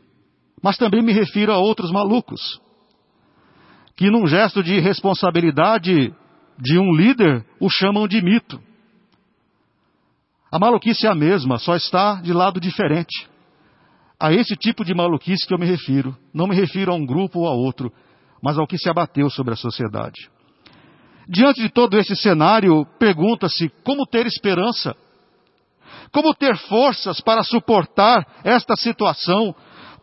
Mas 0.63 0.77
também 0.77 1.03
me 1.03 1.13
refiro 1.13 1.53
a 1.53 1.59
outros 1.59 1.91
malucos, 1.91 2.41
que 3.97 4.11
num 4.11 4.27
gesto 4.27 4.63
de 4.63 4.79
responsabilidade 4.79 6.15
de 6.59 6.79
um 6.79 6.93
líder 6.95 7.45
o 7.59 7.69
chamam 7.69 8.07
de 8.07 8.23
mito. 8.23 8.61
A 10.53 10.59
maluquice 10.59 11.07
é 11.07 11.11
a 11.11 11.15
mesma, 11.15 11.59
só 11.59 11.77
está 11.77 12.21
de 12.21 12.33
lado 12.33 12.61
diferente. 12.61 13.29
A 14.19 14.33
esse 14.33 14.55
tipo 14.55 14.85
de 14.85 14.95
maluquice 14.95 15.47
que 15.47 15.55
eu 15.55 15.59
me 15.59 15.65
refiro. 15.65 16.15
Não 16.35 16.47
me 16.47 16.55
refiro 16.55 16.93
a 16.93 16.95
um 16.95 17.07
grupo 17.07 17.41
ou 17.41 17.47
a 17.47 17.53
outro, 17.53 17.91
mas 18.43 18.59
ao 18.59 18.67
que 18.67 18.79
se 18.79 18.89
abateu 18.89 19.29
sobre 19.31 19.55
a 19.55 19.57
sociedade. 19.57 20.31
Diante 21.29 21.61
de 21.61 21.69
todo 21.69 21.99
esse 21.99 22.17
cenário, 22.17 22.85
pergunta-se 22.99 23.69
como 23.85 24.07
ter 24.07 24.27
esperança 24.27 24.97
como 26.13 26.35
ter 26.35 26.57
forças 26.57 27.21
para 27.21 27.43
suportar 27.43 28.27
esta 28.45 28.75
situação? 28.77 29.55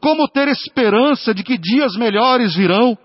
Como 0.01 0.27
ter 0.27 0.47
esperança 0.47 1.33
de 1.33 1.43
que 1.43 1.57
dias 1.57 1.95
melhores 1.95 2.55
virão? 2.55 2.97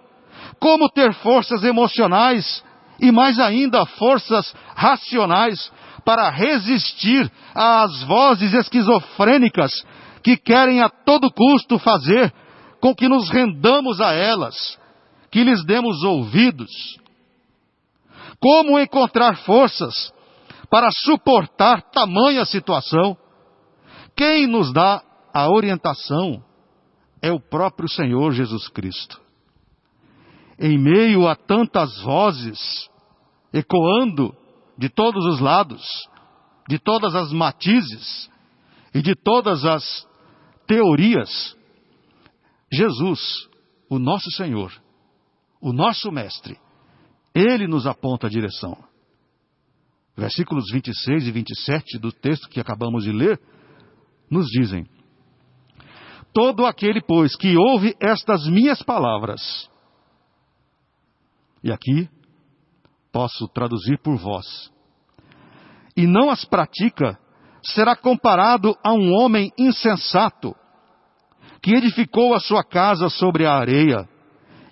Como 0.60 0.88
ter 0.88 1.12
forças 1.14 1.64
emocionais 1.64 2.62
e 3.00 3.10
mais 3.10 3.38
ainda 3.40 3.84
forças 3.84 4.54
racionais 4.76 5.72
para 6.04 6.30
resistir 6.30 7.30
às 7.54 8.02
vozes 8.04 8.52
esquizofrênicas 8.52 9.72
que 10.22 10.36
querem 10.36 10.80
a 10.80 10.88
todo 10.88 11.32
custo 11.32 11.78
fazer 11.78 12.32
com 12.80 12.94
que 12.94 13.08
nos 13.08 13.28
rendamos 13.30 14.00
a 14.00 14.12
elas, 14.12 14.78
que 15.32 15.42
lhes 15.42 15.64
demos 15.64 16.04
ouvidos? 16.04 16.70
Como 18.38 18.78
encontrar 18.78 19.38
forças 19.38 20.12
para 20.70 20.90
suportar 20.90 21.82
tamanha 21.90 22.44
situação. 22.44 23.16
Quem 24.16 24.46
nos 24.46 24.72
dá 24.72 25.02
a 25.32 25.50
orientação 25.50 26.44
é 27.20 27.32
o 27.32 27.40
próprio 27.40 27.88
Senhor 27.88 28.32
Jesus 28.32 28.68
Cristo. 28.68 29.20
Em 30.58 30.78
meio 30.78 31.26
a 31.26 31.34
tantas 31.34 31.98
vozes 32.02 32.90
ecoando 33.52 34.34
de 34.78 34.88
todos 34.88 35.24
os 35.26 35.40
lados, 35.40 35.82
de 36.68 36.78
todas 36.78 37.14
as 37.14 37.32
matizes 37.32 38.30
e 38.94 39.00
de 39.00 39.14
todas 39.14 39.64
as 39.64 40.06
teorias, 40.66 41.56
Jesus, 42.72 43.20
o 43.90 43.98
nosso 43.98 44.30
Senhor, 44.32 44.72
o 45.62 45.72
nosso 45.72 46.10
Mestre, 46.10 46.58
ele 47.32 47.68
nos 47.68 47.86
aponta 47.86 48.26
a 48.26 48.30
direção. 48.30 48.76
Versículos 50.16 50.64
26 50.72 51.28
e 51.28 51.30
27 51.30 51.98
do 51.98 52.10
texto 52.10 52.48
que 52.48 52.60
acabamos 52.60 53.04
de 53.04 53.12
ler, 53.12 53.40
nos 54.28 54.46
dizem: 54.48 54.84
Todo 56.34 56.66
aquele, 56.66 57.00
pois, 57.00 57.36
que 57.36 57.56
ouve 57.56 57.94
estas 58.00 58.46
minhas 58.48 58.82
palavras, 58.82 59.70
e 61.62 61.70
aqui 61.70 62.10
posso 63.12 63.46
traduzir 63.48 63.98
por 64.02 64.16
vós, 64.16 64.70
e 65.96 66.06
não 66.06 66.28
as 66.28 66.44
pratica, 66.44 67.18
será 67.62 67.94
comparado 67.94 68.76
a 68.84 68.92
um 68.92 69.12
homem 69.12 69.52
insensato, 69.56 70.54
que 71.62 71.74
edificou 71.74 72.34
a 72.34 72.40
sua 72.40 72.64
casa 72.64 73.08
sobre 73.08 73.46
a 73.46 73.54
areia, 73.54 74.08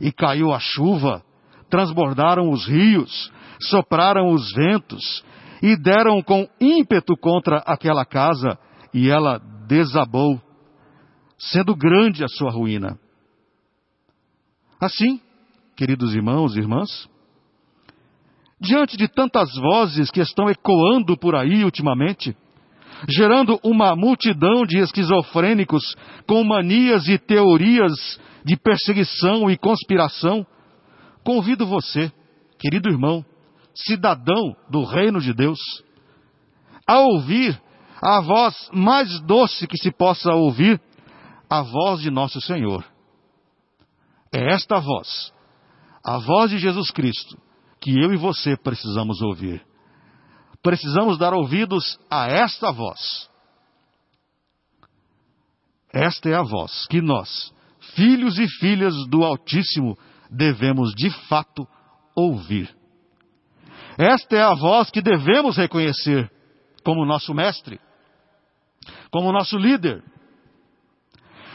e 0.01 0.11
caiu 0.11 0.53
a 0.53 0.59
chuva, 0.59 1.23
transbordaram 1.69 2.51
os 2.51 2.67
rios, 2.67 3.31
sopraram 3.61 4.33
os 4.33 4.53
ventos, 4.53 5.25
e 5.63 5.77
deram 5.77 6.23
com 6.23 6.49
ímpeto 6.61 7.17
contra 7.17 7.59
aquela 7.59 8.05
casa, 8.05 8.59
e 8.95 9.11
ela 9.11 9.39
desabou, 9.69 10.41
sendo 11.39 11.77
grande 11.77 12.25
a 12.25 12.29
sua 12.29 12.51
ruína. 12.51 12.99
Assim, 14.81 15.21
queridos 15.77 16.15
irmãos 16.15 16.57
e 16.57 16.61
irmãs, 16.61 17.09
diante 18.61 18.97
de 18.97 19.09
tantas 19.09 19.55
vozes 19.55 20.11
que 20.11 20.21
estão 20.21 20.49
ecoando 20.49 21.17
por 21.17 21.35
aí 21.35 21.65
ultimamente, 21.65 22.37
gerando 23.09 23.59
uma 23.63 23.95
multidão 23.97 24.65
de 24.67 24.79
esquizofrênicos 24.79 25.95
com 26.27 26.43
manias 26.45 27.09
e 27.09 27.19
teorias 27.19 27.93
de 28.45 28.57
perseguição 28.57 29.51
e 29.51 29.57
conspiração, 29.57 30.47
convido 31.25 31.67
você, 31.67 32.13
querido 32.59 32.89
irmão, 32.89 33.25
cidadão 33.75 34.55
do 34.69 34.85
reino 34.85 35.21
de 35.21 35.33
Deus, 35.33 35.59
a 36.87 36.99
ouvir 36.99 37.61
a 38.03 38.21
voz 38.21 38.55
mais 38.73 39.21
doce 39.21 39.67
que 39.67 39.77
se 39.77 39.91
possa 39.91 40.33
ouvir, 40.33 40.81
a 41.49 41.63
voz 41.63 42.01
de 42.01 42.11
nosso 42.11 42.41
Senhor. 42.41 42.85
É 44.33 44.55
esta 44.55 44.79
voz, 44.79 45.33
a 46.05 46.19
voz 46.19 46.51
de 46.51 46.59
Jesus 46.59 46.91
Cristo, 46.91 47.37
que 47.81 47.91
eu 47.91 48.13
e 48.13 48.17
você 48.17 48.57
precisamos 48.57 49.21
ouvir. 49.21 49.70
Precisamos 50.63 51.19
dar 51.19 51.33
ouvidos 51.33 51.99
a 52.11 52.27
esta 52.27 52.71
voz. 52.71 53.29
Esta 55.93 56.29
é 56.29 56.35
a 56.35 56.43
voz 56.43 56.87
que 56.87 57.01
nós, 57.01 57.53
filhos 57.95 58.39
e 58.39 58.47
filhas 58.47 58.95
do 59.09 59.25
Altíssimo, 59.25 59.99
devemos 60.31 60.95
de 60.95 61.11
fato 61.29 61.67
ouvir. 62.15 62.75
Esta 63.99 64.37
é 64.37 64.43
a 64.43 64.55
voz 64.55 64.91
que 64.91 65.03
devemos 65.03 65.57
reconhecer 65.57 66.31
como 66.85 67.05
nosso 67.05 67.35
mestre, 67.35 67.81
como 69.11 69.33
nosso 69.33 69.57
líder. 69.59 70.03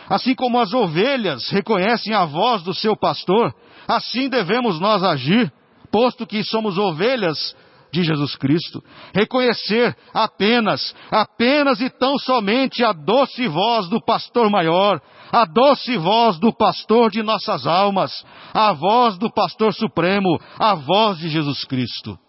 Assim 0.10 0.36
como 0.36 0.60
as 0.60 0.74
ovelhas 0.74 1.50
reconhecem 1.50 2.14
a 2.14 2.26
voz 2.26 2.62
do 2.64 2.74
seu 2.74 2.96
pastor, 2.96 3.56
assim 3.88 4.30
devemos 4.30 4.80
nós 4.80 5.04
agir, 5.04 5.52
posto 5.90 6.28
que 6.28 6.44
somos 6.44 6.78
ovelhas 6.78 7.56
de 7.96 8.04
Jesus 8.04 8.36
Cristo. 8.36 8.84
Reconhecer 9.14 9.96
apenas, 10.14 10.94
apenas 11.10 11.80
e 11.80 11.90
tão 11.90 12.18
somente 12.18 12.84
a 12.84 12.92
doce 12.92 13.48
voz 13.48 13.90
do 13.90 14.04
pastor 14.04 14.50
maior, 14.50 15.02
a 15.32 15.46
doce 15.46 15.98
voz 15.98 16.38
do 16.40 16.54
pastor 16.54 17.10
de 17.10 17.24
nossas 17.24 17.66
almas, 17.66 18.12
a 18.54 18.74
voz 18.74 19.18
do 19.18 19.32
pastor 19.32 19.74
supremo, 19.74 20.40
a 20.60 20.76
voz 20.76 21.18
de 21.18 21.30
Jesus 21.30 21.64
Cristo. 21.64 22.20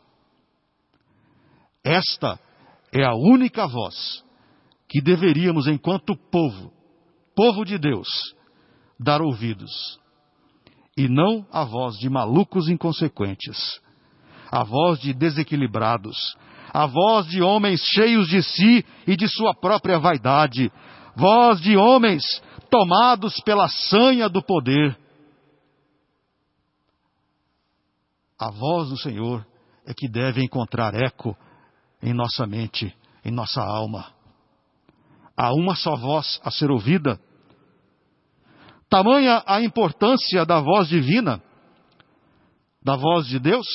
Esta 1.85 2.39
é 2.93 3.05
a 3.05 3.15
única 3.15 3.67
voz 3.67 4.25
que 4.89 5.01
deveríamos, 5.01 5.67
enquanto 5.67 6.17
povo, 6.31 6.73
povo 7.35 7.65
de 7.65 7.77
Deus, 7.77 8.09
dar 8.99 9.21
ouvidos. 9.21 9.99
E 10.97 11.09
não 11.09 11.47
a 11.53 11.65
voz 11.65 11.97
de 11.99 12.09
malucos 12.09 12.69
inconsequentes, 12.69 13.81
a 14.51 14.65
voz 14.65 15.01
de 15.01 15.13
desequilibrados, 15.13 16.37
a 16.73 16.87
voz 16.87 17.27
de 17.27 17.43
homens 17.43 17.81
cheios 17.81 18.29
de 18.29 18.43
si 18.43 18.85
e 19.07 19.17
de 19.17 19.29
sua 19.29 19.55
própria 19.55 19.99
vaidade, 19.99 20.71
voz 21.17 21.61
de 21.61 21.77
homens 21.77 22.23
tomados 22.71 23.41
pela 23.45 23.69
sanha 23.69 24.29
do 24.29 24.43
poder. 24.43 24.97
A 28.39 28.51
voz 28.51 28.91
do 28.91 28.99
Senhor 28.99 29.47
é 29.87 29.95
que 29.95 30.09
deve 30.09 30.43
encontrar 30.43 30.95
eco 30.95 31.37
em 32.03 32.13
nossa 32.13 32.47
mente, 32.47 32.95
em 33.25 33.31
nossa 33.31 33.63
alma. 33.63 34.13
Há 35.37 35.53
uma 35.53 35.75
só 35.75 35.97
voz 35.97 36.41
a 36.45 36.51
ser 36.51 36.71
ouvida. 36.71 37.19
Tamanha 38.89 39.43
a 39.47 39.61
importância 39.63 40.45
da 40.45 40.61
voz 40.61 40.89
divina, 40.89 41.43
da 42.83 42.97
voz 42.97 43.27
de 43.27 43.39
Deus, 43.39 43.67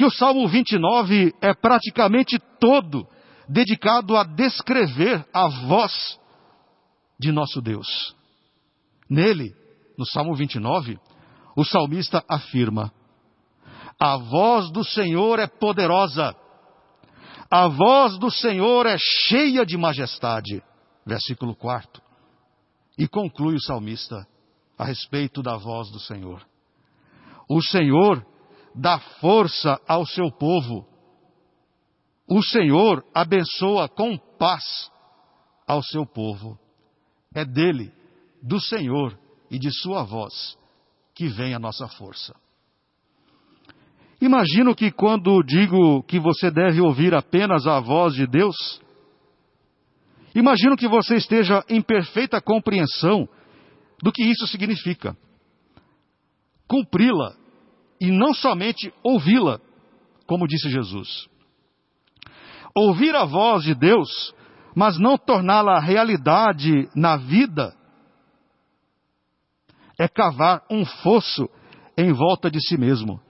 que 0.00 0.04
o 0.06 0.10
Salmo 0.10 0.48
29 0.48 1.34
é 1.42 1.52
praticamente 1.52 2.38
todo 2.58 3.06
dedicado 3.46 4.16
a 4.16 4.24
descrever 4.24 5.22
a 5.30 5.46
voz 5.46 6.18
de 7.18 7.30
nosso 7.30 7.60
Deus. 7.60 8.16
Nele, 9.10 9.54
no 9.98 10.06
Salmo 10.06 10.34
29, 10.34 10.98
o 11.54 11.66
salmista 11.66 12.24
afirma: 12.26 12.90
A 14.00 14.16
voz 14.16 14.70
do 14.70 14.82
Senhor 14.82 15.38
é 15.38 15.46
poderosa, 15.46 16.34
a 17.50 17.68
voz 17.68 18.18
do 18.18 18.30
Senhor 18.30 18.86
é 18.86 18.96
cheia 19.28 19.66
de 19.66 19.76
majestade. 19.76 20.62
Versículo 21.04 21.54
4. 21.54 22.02
E 22.96 23.06
conclui 23.06 23.54
o 23.54 23.60
salmista 23.60 24.26
a 24.78 24.84
respeito 24.86 25.42
da 25.42 25.58
voz 25.58 25.90
do 25.90 26.00
Senhor. 26.00 26.42
O 27.46 27.60
Senhor 27.60 28.24
dá 28.74 28.98
força 29.20 29.80
ao 29.86 30.06
seu 30.06 30.30
povo. 30.30 30.86
O 32.26 32.42
Senhor 32.42 33.04
abençoa 33.14 33.88
com 33.88 34.16
paz 34.16 34.90
ao 35.66 35.82
seu 35.82 36.06
povo. 36.06 36.58
É 37.34 37.44
dele, 37.44 37.92
do 38.42 38.60
Senhor 38.60 39.18
e 39.50 39.58
de 39.58 39.70
sua 39.72 40.04
voz 40.04 40.56
que 41.14 41.28
vem 41.28 41.54
a 41.54 41.58
nossa 41.58 41.86
força. 41.88 42.34
Imagino 44.20 44.74
que 44.74 44.90
quando 44.90 45.42
digo 45.42 46.02
que 46.02 46.18
você 46.18 46.50
deve 46.50 46.80
ouvir 46.80 47.14
apenas 47.14 47.66
a 47.66 47.80
voz 47.80 48.14
de 48.14 48.26
Deus, 48.26 48.80
imagino 50.34 50.76
que 50.76 50.86
você 50.86 51.16
esteja 51.16 51.64
em 51.68 51.80
perfeita 51.80 52.40
compreensão 52.40 53.28
do 54.02 54.12
que 54.12 54.22
isso 54.22 54.46
significa. 54.46 55.16
Cumpri-la 56.68 57.39
e 58.00 58.10
não 58.10 58.32
somente 58.32 58.92
ouvi-la, 59.02 59.60
como 60.26 60.48
disse 60.48 60.70
Jesus. 60.70 61.28
Ouvir 62.74 63.14
a 63.14 63.24
voz 63.24 63.64
de 63.64 63.74
Deus, 63.74 64.34
mas 64.74 64.98
não 64.98 65.18
torná-la 65.18 65.78
realidade 65.78 66.88
na 66.94 67.16
vida, 67.16 67.76
é 69.98 70.08
cavar 70.08 70.64
um 70.70 70.84
fosso 70.84 71.48
em 71.96 72.12
volta 72.12 72.50
de 72.50 72.58
si 72.66 72.78
mesmo. 72.78 73.20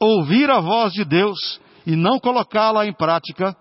Ouvir 0.00 0.50
a 0.50 0.60
voz 0.60 0.92
de 0.92 1.04
Deus 1.04 1.60
e 1.86 1.94
não 1.94 2.18
colocá-la 2.18 2.86
em 2.86 2.92
prática 2.92 3.56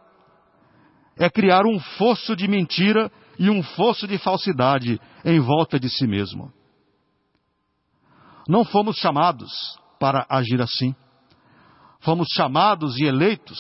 é 1.18 1.30
criar 1.30 1.66
um 1.66 1.80
fosso 1.80 2.36
de 2.36 2.48
mentira 2.48 3.12
e 3.38 3.50
um 3.50 3.62
fosso 3.62 4.08
de 4.08 4.18
falsidade 4.18 5.00
em 5.24 5.40
volta 5.40 5.80
de 5.80 5.90
si 5.90 6.08
mesmo. 6.08 6.52
Não 8.48 8.64
fomos 8.64 8.98
chamados 8.98 9.52
para 10.00 10.26
agir 10.30 10.62
assim. 10.62 10.96
Fomos 12.02 12.28
chamados 12.34 12.98
e 12.98 13.06
eleitos 13.06 13.60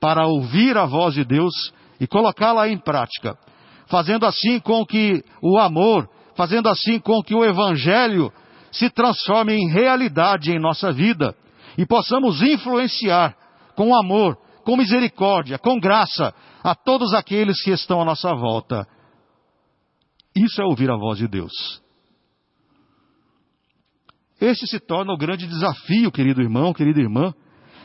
para 0.00 0.26
ouvir 0.26 0.76
a 0.76 0.86
voz 0.86 1.14
de 1.14 1.24
Deus 1.24 1.72
e 2.00 2.06
colocá-la 2.06 2.68
em 2.68 2.78
prática, 2.78 3.38
fazendo 3.86 4.26
assim 4.26 4.58
com 4.60 4.84
que 4.84 5.22
o 5.42 5.58
amor, 5.58 6.08
fazendo 6.34 6.68
assim 6.68 6.98
com 6.98 7.22
que 7.22 7.34
o 7.34 7.44
Evangelho 7.44 8.32
se 8.72 8.90
transforme 8.90 9.54
em 9.54 9.70
realidade 9.70 10.50
em 10.50 10.58
nossa 10.58 10.92
vida 10.92 11.34
e 11.78 11.86
possamos 11.86 12.42
influenciar 12.42 13.36
com 13.74 13.94
amor, 13.94 14.36
com 14.64 14.76
misericórdia, 14.76 15.58
com 15.58 15.78
graça 15.78 16.34
a 16.62 16.74
todos 16.74 17.14
aqueles 17.14 17.62
que 17.62 17.70
estão 17.70 18.00
à 18.00 18.04
nossa 18.04 18.34
volta. 18.34 18.86
Isso 20.34 20.60
é 20.60 20.64
ouvir 20.64 20.90
a 20.90 20.96
voz 20.96 21.18
de 21.18 21.28
Deus. 21.28 21.52
Este 24.40 24.66
se 24.66 24.78
torna 24.78 25.12
o 25.12 25.16
grande 25.16 25.46
desafio, 25.46 26.12
querido 26.12 26.42
irmão, 26.42 26.72
querida 26.72 27.00
irmã, 27.00 27.32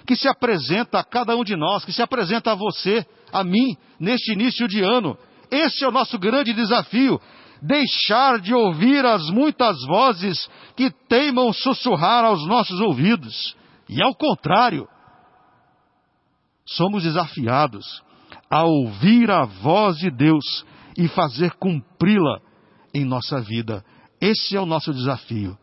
que 0.06 0.16
se 0.16 0.28
apresenta 0.28 1.00
a 1.00 1.04
cada 1.04 1.36
um 1.36 1.44
de 1.44 1.56
nós, 1.56 1.86
que 1.86 1.94
se 1.94 2.02
apresenta 2.02 2.52
a 2.52 2.56
você, 2.56 3.06
a 3.32 3.44
mim, 3.44 3.78
neste 4.00 4.34
início 4.34 4.68
de 4.68 4.82
ano. 4.82 5.18
Este 5.50 5.84
é 5.84 5.88
o 5.88 5.92
nosso 5.92 6.18
grande 6.20 6.54
desafio. 6.54 7.20
Deixar 7.62 8.40
de 8.40 8.54
ouvir 8.54 9.06
as 9.06 9.30
muitas 9.30 9.78
vozes 9.86 10.50
que 10.76 10.90
teimam 11.08 11.54
sussurrar 11.54 12.26
aos 12.26 12.46
nossos 12.48 12.80
ouvidos. 12.82 13.56
E 13.88 14.02
ao 14.02 14.16
contrário, 14.16 14.88
somos 16.66 17.04
desafiados 17.04 18.02
a 18.50 18.64
ouvir 18.64 19.30
a 19.30 19.46
voz 19.46 19.98
de 19.98 20.10
Deus 20.10 20.66
e 20.98 21.08
fazer 21.08 21.52
cumpri-la 21.54 22.40
em 22.94 23.06
nossa 23.06 23.40
vida. 23.40 23.86
Esse 24.20 24.56
é 24.56 24.60
o 24.60 24.66
nosso 24.66 24.94
desafio. 24.94 25.58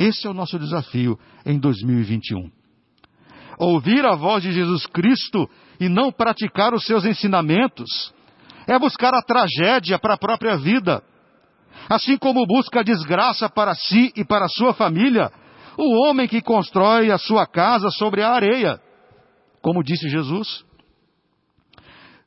Esse 0.00 0.26
é 0.26 0.30
o 0.30 0.34
nosso 0.34 0.58
desafio 0.58 1.18
em 1.44 1.58
2021. 1.58 2.50
Ouvir 3.58 4.02
a 4.06 4.14
voz 4.14 4.42
de 4.42 4.50
Jesus 4.50 4.86
Cristo 4.86 5.46
e 5.78 5.90
não 5.90 6.10
praticar 6.10 6.72
os 6.72 6.86
seus 6.86 7.04
ensinamentos 7.04 8.10
é 8.66 8.78
buscar 8.78 9.12
a 9.12 9.20
tragédia 9.20 9.98
para 9.98 10.14
a 10.14 10.18
própria 10.18 10.56
vida. 10.56 11.02
Assim 11.86 12.16
como 12.16 12.46
busca 12.46 12.80
a 12.80 12.82
desgraça 12.82 13.50
para 13.50 13.74
si 13.74 14.10
e 14.16 14.24
para 14.24 14.48
sua 14.48 14.72
família, 14.72 15.30
o 15.76 16.02
homem 16.02 16.26
que 16.26 16.40
constrói 16.40 17.10
a 17.10 17.18
sua 17.18 17.46
casa 17.46 17.90
sobre 17.90 18.22
a 18.22 18.30
areia, 18.30 18.80
como 19.60 19.84
disse 19.84 20.08
Jesus. 20.08 20.64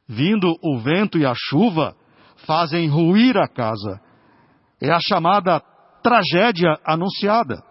Vindo 0.07 0.53
o 0.61 0.77
vento 0.77 1.17
e 1.17 1.25
a 1.25 1.33
chuva, 1.35 1.95
fazem 2.45 2.87
ruir 2.87 3.35
a 3.35 3.47
casa. 3.47 3.99
É 4.79 4.91
a 4.91 4.99
chamada 4.99 5.59
tragédia 6.03 6.79
anunciada. 6.85 7.63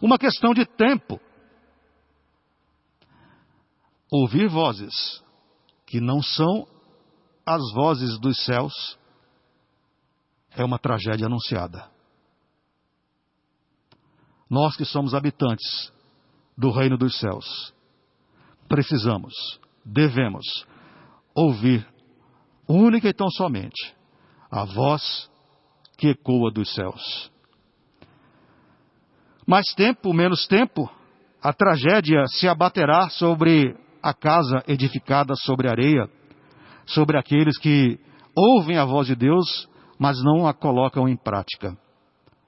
Uma 0.00 0.18
questão 0.18 0.54
de 0.54 0.64
tempo. 0.64 1.20
Ouvir 4.10 4.48
vozes 4.48 5.22
que 5.86 6.00
não 6.00 6.22
são 6.22 6.66
as 7.44 7.60
vozes 7.74 8.18
dos 8.18 8.44
céus 8.44 8.98
é 10.52 10.64
uma 10.64 10.78
tragédia 10.78 11.26
anunciada. 11.26 11.90
Nós 14.48 14.76
que 14.76 14.84
somos 14.84 15.14
habitantes 15.14 15.92
do 16.56 16.70
reino 16.70 16.96
dos 16.96 17.18
céus, 17.18 17.72
precisamos, 18.68 19.34
devemos 19.84 20.66
ouvir 21.34 21.86
única 22.68 23.08
e 23.08 23.12
tão 23.12 23.30
somente 23.30 23.94
a 24.50 24.64
voz 24.64 25.30
que 25.96 26.08
ecoa 26.08 26.50
dos 26.50 26.72
céus. 26.74 27.29
Mais 29.50 29.74
tempo, 29.74 30.12
menos 30.12 30.46
tempo, 30.46 30.88
a 31.42 31.52
tragédia 31.52 32.24
se 32.28 32.46
abaterá 32.46 33.10
sobre 33.10 33.76
a 34.00 34.14
casa 34.14 34.62
edificada 34.68 35.34
sobre 35.34 35.68
areia, 35.68 36.08
sobre 36.86 37.18
aqueles 37.18 37.58
que 37.58 37.98
ouvem 38.32 38.76
a 38.76 38.84
voz 38.84 39.08
de 39.08 39.16
Deus, 39.16 39.68
mas 39.98 40.22
não 40.22 40.46
a 40.46 40.54
colocam 40.54 41.08
em 41.08 41.16
prática. 41.16 41.76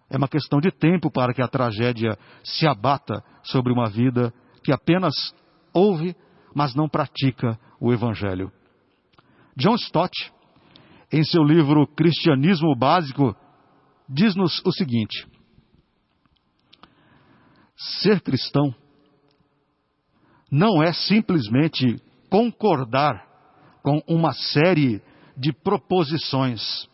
É 0.09 0.17
uma 0.17 0.29
questão 0.29 0.61
de 0.61 0.71
tempo 0.71 1.11
para 1.11 1.35
que 1.35 1.43
a 1.43 1.49
tragédia 1.49 2.17
se 2.45 2.69
abata 2.69 3.21
sobre 3.43 3.73
uma 3.73 3.91
vida 3.91 4.33
que 4.62 4.71
apenas 4.71 5.12
ouve, 5.75 6.15
mas 6.55 6.73
não 6.73 6.88
pratica 6.88 7.59
o 7.81 7.93
Evangelho. 7.93 8.49
John 9.57 9.75
Stott, 9.75 10.33
em 11.12 11.25
seu 11.25 11.43
livro 11.43 11.85
Cristianismo 11.97 12.77
Básico, 12.79 13.35
diz-nos 14.09 14.62
o 14.65 14.71
seguinte: 14.71 15.32
ser 17.77 18.21
cristão 18.21 18.75
não 20.51 20.83
é 20.83 20.93
simplesmente 20.93 22.01
concordar 22.29 23.27
com 23.83 24.03
uma 24.07 24.33
série 24.33 25.03
de 25.37 25.53
proposições, 25.53 26.89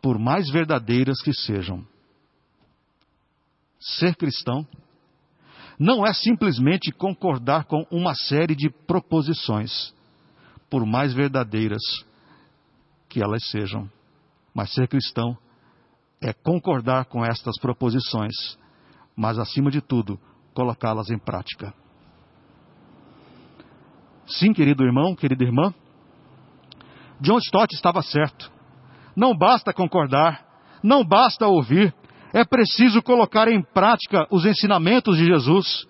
por 0.00 0.18
mais 0.18 0.48
verdadeiras 0.50 1.20
que 1.20 1.32
sejam. 1.32 1.84
Ser 3.80 4.14
cristão 4.16 4.66
não 5.78 6.06
é 6.06 6.14
simplesmente 6.14 6.92
concordar 6.92 7.64
com 7.64 7.84
uma 7.90 8.14
série 8.14 8.54
de 8.54 8.70
proposições, 8.70 9.92
por 10.70 10.86
mais 10.86 11.12
verdadeiras 11.12 11.82
que 13.08 13.22
elas 13.22 13.44
sejam. 13.50 13.90
Mas 14.54 14.72
ser 14.72 14.88
cristão 14.88 15.36
é 16.20 16.32
concordar 16.32 17.06
com 17.06 17.24
estas 17.24 17.58
proposições, 17.60 18.56
mas 19.16 19.38
acima 19.38 19.70
de 19.70 19.80
tudo, 19.80 20.18
colocá-las 20.54 21.10
em 21.10 21.18
prática. 21.18 21.72
Sim, 24.26 24.52
querido 24.52 24.84
irmão, 24.84 25.14
querida 25.14 25.44
irmã, 25.44 25.74
John 27.20 27.38
Stott 27.38 27.74
estava 27.74 28.02
certo. 28.02 28.50
Não 29.14 29.36
basta 29.36 29.72
concordar, 29.72 30.44
não 30.82 31.04
basta 31.04 31.46
ouvir, 31.46 31.94
é 32.32 32.44
preciso 32.44 33.02
colocar 33.02 33.48
em 33.48 33.62
prática 33.62 34.26
os 34.30 34.44
ensinamentos 34.44 35.16
de 35.16 35.26
Jesus. 35.26 35.86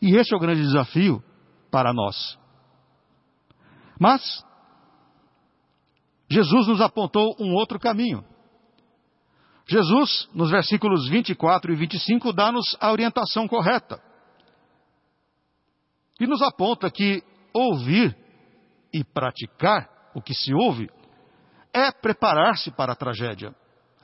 E 0.00 0.16
este 0.16 0.34
é 0.34 0.36
o 0.36 0.40
grande 0.40 0.62
desafio 0.62 1.22
para 1.70 1.92
nós. 1.92 2.38
Mas, 3.98 4.44
Jesus 6.28 6.66
nos 6.66 6.80
apontou 6.80 7.36
um 7.38 7.52
outro 7.54 7.78
caminho. 7.78 8.24
Jesus, 9.66 10.28
nos 10.34 10.50
versículos 10.50 11.08
24 11.08 11.72
e 11.72 11.76
25, 11.76 12.32
dá-nos 12.32 12.76
a 12.80 12.92
orientação 12.92 13.48
correta. 13.48 14.00
E 16.20 16.26
nos 16.26 16.42
aponta 16.42 16.90
que 16.90 17.22
ouvir 17.52 18.16
e 18.92 19.02
praticar 19.02 19.88
o 20.14 20.20
que 20.20 20.34
se 20.34 20.52
ouve 20.54 20.88
é 21.72 21.90
preparar-se 21.90 22.70
para 22.70 22.92
a 22.92 22.96
tragédia, 22.96 23.54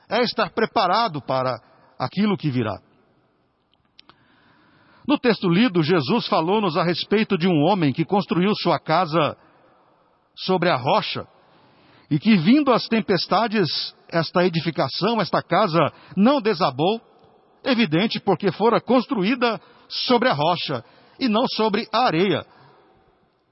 é 0.09 0.21
estar 0.21 0.49
preparado 0.49 1.21
para 1.21 1.61
aquilo 1.97 2.35
que 2.35 2.49
virá. 2.49 2.81
No 5.07 5.17
texto 5.17 5.47
lido, 5.47 5.81
Jesus 5.81 6.27
falou-nos 6.27 6.75
a 6.75 6.83
respeito 6.83 7.37
de 7.37 7.47
um 7.47 7.63
homem 7.63 7.93
que 7.93 8.03
construiu 8.03 8.51
sua 8.55 8.79
casa 8.79 9.37
sobre 10.35 10.69
a 10.69 10.75
rocha 10.75 11.27
e 12.11 12.19
que, 12.19 12.35
vindo 12.35 12.73
as 12.73 12.89
tempestades, 12.89 13.95
esta 14.09 14.45
edificação, 14.45 15.21
esta 15.21 15.41
casa, 15.41 15.79
não 16.17 16.41
desabou, 16.41 16.99
evidente 17.63 18.19
porque 18.19 18.51
fora 18.51 18.81
construída 18.81 19.61
sobre 19.87 20.27
a 20.27 20.33
rocha 20.33 20.83
e 21.17 21.29
não 21.29 21.45
sobre 21.55 21.87
a 21.89 21.99
areia, 21.99 22.45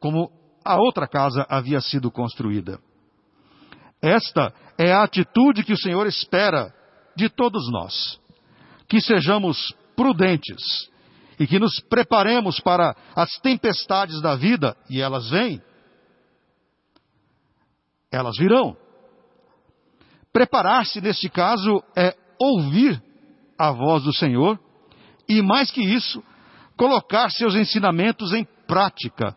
como 0.02 0.30
a 0.66 0.76
outra 0.76 1.08
casa 1.08 1.46
havia 1.50 1.80
sido 1.80 2.12
construída. 2.12 2.80
Esta 4.02 4.54
é 4.78 4.92
a 4.92 5.04
atitude 5.04 5.64
que 5.64 5.74
o 5.74 5.78
Senhor 5.78 6.06
espera 6.06 6.74
de 7.16 7.30
todos 7.30 7.72
nós. 7.72 8.20
Que 8.90 9.00
sejamos 9.00 9.74
prudentes 9.96 10.90
e 11.40 11.48
que 11.48 11.60
nos 11.60 11.80
preparemos 11.90 12.60
para 12.60 12.94
as 13.16 13.30
tempestades 13.40 14.22
da 14.22 14.36
vida, 14.36 14.76
e 14.90 15.02
elas 15.02 15.30
vêm. 15.30 15.62
Elas 18.12 18.38
virão. 18.38 18.76
Preparar-se, 20.32 21.02
neste 21.02 21.30
caso, 21.30 21.84
é 21.96 22.16
ouvir 22.40 23.02
a 23.58 23.72
voz 23.72 24.04
do 24.04 24.14
Senhor 24.14 24.60
e, 25.28 25.42
mais 25.42 25.70
que 25.72 25.82
isso, 25.82 26.24
colocar 26.78 27.30
seus 27.30 27.56
ensinamentos 27.56 28.34
em 28.34 28.46
prática. 28.68 29.36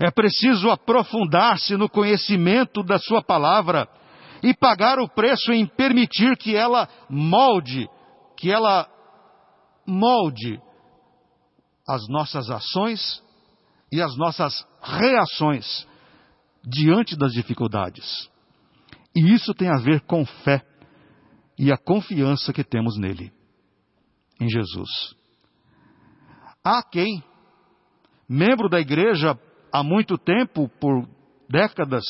É 0.00 0.10
preciso 0.10 0.70
aprofundar-se 0.70 1.76
no 1.76 1.88
conhecimento 1.88 2.82
da 2.82 2.98
Sua 2.98 3.22
palavra 3.22 3.88
e 4.42 4.52
pagar 4.54 4.98
o 4.98 5.08
preço 5.08 5.52
em 5.52 5.66
permitir 5.66 6.36
que 6.36 6.56
ela 6.56 6.88
molde, 7.08 7.88
que 8.36 8.50
ela 8.50 8.88
molde 9.86 10.60
as 11.88 12.08
nossas 12.08 12.50
ações 12.50 13.22
e 13.92 14.00
as 14.00 14.16
nossas 14.16 14.66
reações 14.82 15.86
diante 16.66 17.16
das 17.16 17.32
dificuldades. 17.32 18.30
E 19.14 19.32
isso 19.32 19.54
tem 19.54 19.68
a 19.68 19.78
ver 19.78 20.00
com 20.02 20.24
fé 20.24 20.64
e 21.58 21.70
a 21.72 21.76
confiança 21.76 22.52
que 22.52 22.64
temos 22.64 22.98
nele, 22.98 23.32
em 24.40 24.48
Jesus. 24.48 25.14
Há 26.64 26.82
quem, 26.82 27.22
membro 28.28 28.68
da 28.68 28.80
igreja 28.80 29.38
há 29.72 29.82
muito 29.82 30.18
tempo, 30.18 30.68
por 30.80 31.08
décadas, 31.48 32.04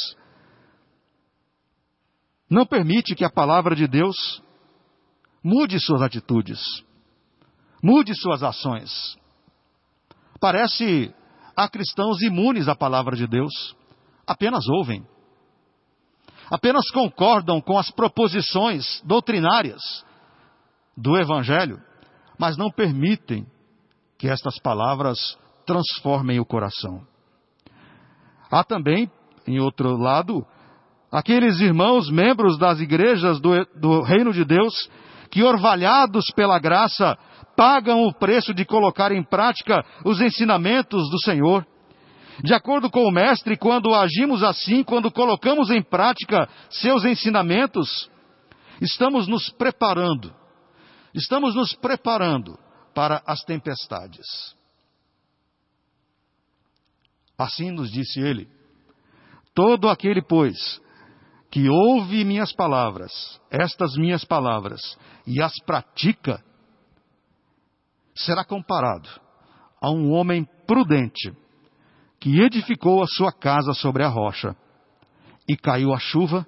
não 2.49 2.65
permite 2.65 3.15
que 3.15 3.25
a 3.25 3.31
palavra 3.31 3.75
de 3.75 3.87
Deus 3.87 4.43
mude 5.43 5.79
suas 5.81 6.01
atitudes, 6.01 6.61
mude 7.83 8.15
suas 8.15 8.43
ações. 8.43 9.19
Parece 10.41 11.13
há 11.57 11.69
cristãos 11.69 12.23
imunes 12.23 12.69
à 12.69 12.75
palavra 12.75 13.17
de 13.17 13.27
Deus, 13.27 13.53
apenas 14.27 14.67
ouvem, 14.69 15.07
apenas 16.51 16.91
concordam 16.91 17.61
com 17.61 17.79
as 17.79 17.91
proposições 17.91 19.01
doutrinárias 19.05 19.81
do 20.97 21.17
Evangelho, 21.17 21.81
mas 22.39 22.57
não 22.57 22.71
permitem 22.71 23.47
que 24.19 24.29
estas 24.29 24.59
palavras 24.59 25.19
transformem 25.67 26.39
o 26.39 26.45
coração. 26.45 27.07
Há 28.51 28.63
também, 28.63 29.11
em 29.47 29.59
outro 29.59 29.97
lado, 29.97 30.47
aqueles 31.11 31.61
irmãos, 31.61 32.11
membros 32.11 32.59
das 32.59 32.81
igrejas 32.81 33.41
do, 33.41 33.51
do 33.75 34.03
Reino 34.03 34.33
de 34.33 34.45
Deus, 34.45 34.75
que 35.31 35.43
orvalhados 35.43 36.27
pela 36.37 36.59
graça, 36.59 37.19
pagam 37.57 38.05
o 38.05 38.13
preço 38.13 38.55
de 38.55 38.65
colocar 38.65 39.13
em 39.13 39.23
prática 39.23 39.85
os 40.05 40.21
ensinamentos 40.21 41.11
do 41.11 41.19
Senhor. 41.21 41.67
De 42.43 42.53
acordo 42.53 42.91
com 42.91 43.05
o 43.05 43.13
Mestre, 43.13 43.57
quando 43.57 43.95
agimos 43.95 44.43
assim, 44.43 44.83
quando 44.83 45.11
colocamos 45.11 45.71
em 45.71 45.83
prática 45.83 46.49
seus 46.69 47.05
ensinamentos, 47.05 48.11
estamos 48.81 49.29
nos 49.29 49.51
preparando, 49.51 50.35
estamos 51.15 51.55
nos 51.55 51.75
preparando 51.75 52.59
para 52.95 53.23
as 53.27 53.43
tempestades. 53.45 54.27
Assim 57.39 57.71
nos 57.71 57.91
disse 57.91 58.21
ele: 58.21 58.49
Todo 59.55 59.89
aquele, 59.89 60.23
pois, 60.23 60.81
que 61.51 61.69
ouve 61.69 62.25
minhas 62.25 62.53
palavras, 62.53 63.13
estas 63.51 63.97
minhas 63.97 64.25
palavras, 64.25 64.99
e 65.27 65.41
as 65.41 65.53
pratica, 65.65 66.43
será 68.15 68.45
comparado 68.45 69.09
a 69.81 69.91
um 69.91 70.13
homem 70.13 70.45
prudente 70.67 71.33
que 72.25 72.41
edificou 72.41 73.03
a 73.03 73.07
sua 73.07 73.31
casa 73.31 73.75
sobre 73.75 74.03
a 74.03 74.09
rocha. 74.09 74.57
E 75.47 75.59
caiu 75.59 75.93
a 75.93 75.99
chuva, 75.99 76.47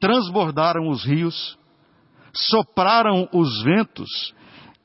transbordaram 0.00 0.88
os 0.88 1.04
rios, 1.04 1.58
sopraram 2.32 3.28
os 3.30 3.62
ventos 3.62 4.34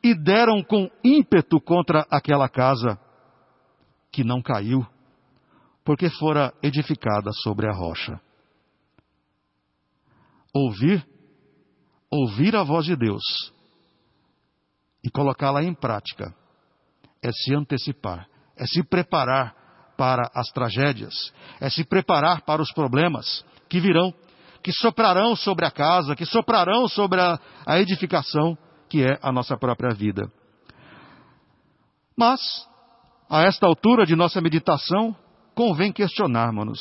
e 0.04 0.14
deram 0.14 0.62
com 0.62 0.92
ímpeto 1.02 1.58
contra 1.62 2.06
aquela 2.12 2.50
casa, 2.50 3.00
que 4.12 4.26
não 4.26 4.42
caiu, 4.42 4.86
porque 5.86 6.10
fora 6.10 6.54
edificada 6.62 7.32
sobre 7.42 7.70
a 7.70 7.74
rocha. 7.74 8.20
Ouvir, 10.54 11.08
ouvir 12.12 12.58
a 12.58 12.64
voz 12.64 12.86
de 12.86 12.98
Deus 12.98 13.24
e 15.02 15.10
colocá-la 15.10 15.64
em 15.64 15.74
prática 15.74 16.36
é 17.24 17.32
se 17.32 17.56
antecipar, 17.56 18.28
é 18.58 18.66
se 18.66 18.84
preparar 18.84 19.63
para 19.98 20.30
as 20.34 20.48
tragédias, 20.50 21.14
é 21.60 21.70
se 21.70 21.84
preparar 21.84 22.42
para 22.42 22.62
os 22.62 22.72
problemas 22.74 23.46
que 23.70 23.80
virão, 23.80 24.14
que 24.64 24.72
soprarão 24.72 25.36
sobre 25.36 25.66
a 25.66 25.72
casa, 25.72 26.16
que 26.16 26.26
soprarão 26.26 26.88
sobre 26.88 27.20
a, 27.22 27.40
a 27.66 27.80
edificação 27.80 28.58
que 28.90 29.04
é 29.04 29.18
a 29.22 29.32
nossa 29.32 29.58
própria 29.58 29.94
vida. 29.94 30.32
Mas, 32.16 32.40
a 33.30 33.42
esta 33.42 33.66
altura 33.66 34.06
de 34.06 34.16
nossa 34.16 34.40
meditação, 34.40 35.16
convém 35.56 35.92
questionarmos-nos. 35.92 36.80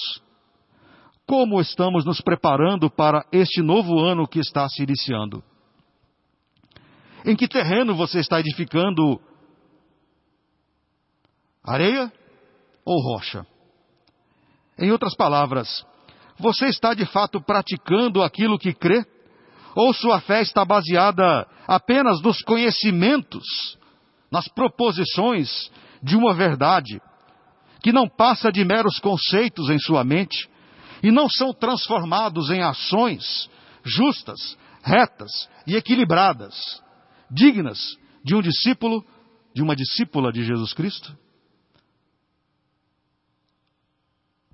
Como 1.27 1.61
estamos 1.61 2.05
nos 2.05 2.21
preparando 2.21 2.91
para 2.91 3.25
este 3.33 3.63
novo 3.63 3.99
ano 3.99 4.29
que 4.29 4.41
está 4.41 4.69
se 4.69 4.83
iniciando? 4.83 5.43
Em 7.25 7.35
que 7.37 7.49
terreno 7.49 7.95
você 7.95 8.19
está 8.19 8.41
edificando? 8.41 9.21
Areia 11.65 12.13
ou 12.85 13.01
rocha? 13.01 13.47
Em 14.79 14.91
outras 14.91 15.15
palavras, 15.15 15.85
você 16.39 16.67
está 16.67 16.95
de 16.95 17.07
fato 17.07 17.41
praticando 17.41 18.23
aquilo 18.23 18.59
que 18.59 18.73
crê? 18.73 19.05
Ou 19.75 19.95
sua 19.95 20.21
fé 20.21 20.43
está 20.43 20.65
baseada 20.65 21.47
apenas 21.67 22.21
nos 22.21 22.43
conhecimentos, 22.43 23.79
nas 24.31 24.49
proposições 24.49 25.71
de 26.03 26.17
uma 26.17 26.35
verdade, 26.35 27.01
que 27.83 27.93
não 27.93 28.09
passa 28.09 28.51
de 28.51 28.65
meros 28.65 28.99
conceitos 28.99 29.71
em 29.71 29.79
sua 29.79 30.05
mente 30.05 30.49
e 31.03 31.11
não 31.11 31.29
são 31.29 31.53
transformados 31.53 32.51
em 32.51 32.63
ações 32.63 33.51
justas, 33.85 34.57
retas 34.83 35.49
e 35.67 35.75
equilibradas, 35.77 36.83
dignas 37.31 37.79
de 38.25 38.35
um 38.35 38.43
discípulo, 38.43 39.05
de 39.55 39.63
uma 39.63 39.75
discípula 39.75 40.33
de 40.33 40.45
Jesus 40.45 40.73
Cristo? 40.73 41.17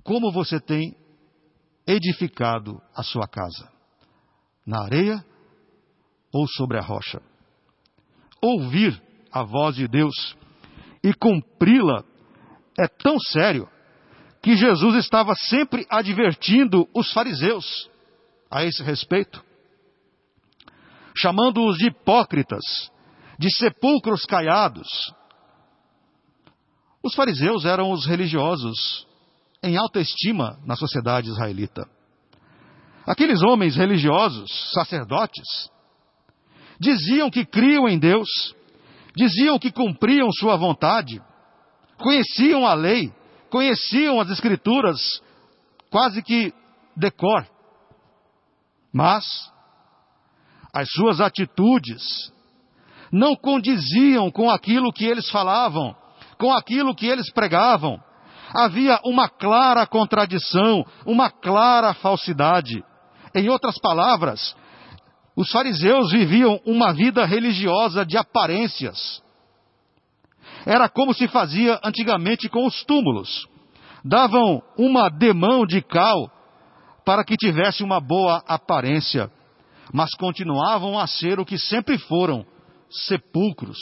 Como 0.08 0.32
você 0.32 0.58
tem 0.58 0.96
edificado 1.86 2.80
a 2.96 3.02
sua 3.02 3.28
casa? 3.28 3.70
Na 4.66 4.84
areia 4.84 5.22
ou 6.32 6.48
sobre 6.48 6.78
a 6.78 6.80
rocha? 6.80 7.20
Ouvir 8.40 8.98
a 9.30 9.42
voz 9.42 9.76
de 9.76 9.86
Deus 9.86 10.34
e 11.04 11.12
cumpri-la 11.12 12.02
é 12.78 12.88
tão 12.88 13.20
sério 13.20 13.68
que 14.42 14.56
Jesus 14.56 14.94
estava 14.94 15.34
sempre 15.34 15.86
advertindo 15.90 16.88
os 16.94 17.12
fariseus 17.12 17.90
a 18.50 18.64
esse 18.64 18.82
respeito, 18.82 19.44
chamando-os 21.14 21.76
de 21.76 21.88
hipócritas, 21.88 22.64
de 23.38 23.54
sepulcros 23.54 24.24
caiados. 24.24 24.88
Os 27.02 27.14
fariseus 27.14 27.66
eram 27.66 27.90
os 27.90 28.06
religiosos 28.06 29.06
em 29.62 29.76
alta 29.76 30.00
estima 30.00 30.58
na 30.64 30.76
sociedade 30.76 31.28
israelita. 31.28 31.88
Aqueles 33.06 33.42
homens 33.42 33.76
religiosos, 33.76 34.50
sacerdotes, 34.72 35.70
diziam 36.78 37.30
que 37.30 37.44
criam 37.44 37.88
em 37.88 37.98
Deus, 37.98 38.28
diziam 39.16 39.58
que 39.58 39.72
cumpriam 39.72 40.30
sua 40.32 40.56
vontade, 40.56 41.20
conheciam 41.96 42.66
a 42.66 42.74
lei, 42.74 43.12
conheciam 43.50 44.20
as 44.20 44.30
escrituras 44.30 45.22
quase 45.90 46.22
que 46.22 46.52
decor. 46.96 47.46
Mas 48.92 49.24
as 50.72 50.88
suas 50.90 51.20
atitudes 51.20 52.32
não 53.10 53.34
condiziam 53.34 54.30
com 54.30 54.50
aquilo 54.50 54.92
que 54.92 55.04
eles 55.04 55.30
falavam, 55.30 55.96
com 56.38 56.52
aquilo 56.52 56.94
que 56.94 57.06
eles 57.06 57.32
pregavam. 57.32 58.00
Havia 58.54 59.00
uma 59.04 59.28
clara 59.28 59.86
contradição, 59.86 60.84
uma 61.04 61.30
clara 61.30 61.94
falsidade. 61.94 62.82
Em 63.34 63.48
outras 63.48 63.78
palavras, 63.78 64.56
os 65.36 65.50
fariseus 65.50 66.10
viviam 66.10 66.60
uma 66.64 66.92
vida 66.92 67.24
religiosa 67.24 68.04
de 68.04 68.16
aparências. 68.16 69.22
Era 70.66 70.88
como 70.88 71.14
se 71.14 71.28
fazia 71.28 71.78
antigamente 71.84 72.48
com 72.48 72.66
os 72.66 72.82
túmulos. 72.84 73.46
Davam 74.04 74.62
uma 74.76 75.08
demão 75.08 75.66
de 75.66 75.82
cal 75.82 76.30
para 77.04 77.24
que 77.24 77.36
tivesse 77.36 77.82
uma 77.82 78.00
boa 78.00 78.42
aparência, 78.46 79.30
mas 79.92 80.14
continuavam 80.14 80.98
a 80.98 81.06
ser 81.06 81.38
o 81.38 81.44
que 81.44 81.58
sempre 81.58 81.98
foram: 81.98 82.44
sepulcros, 82.90 83.78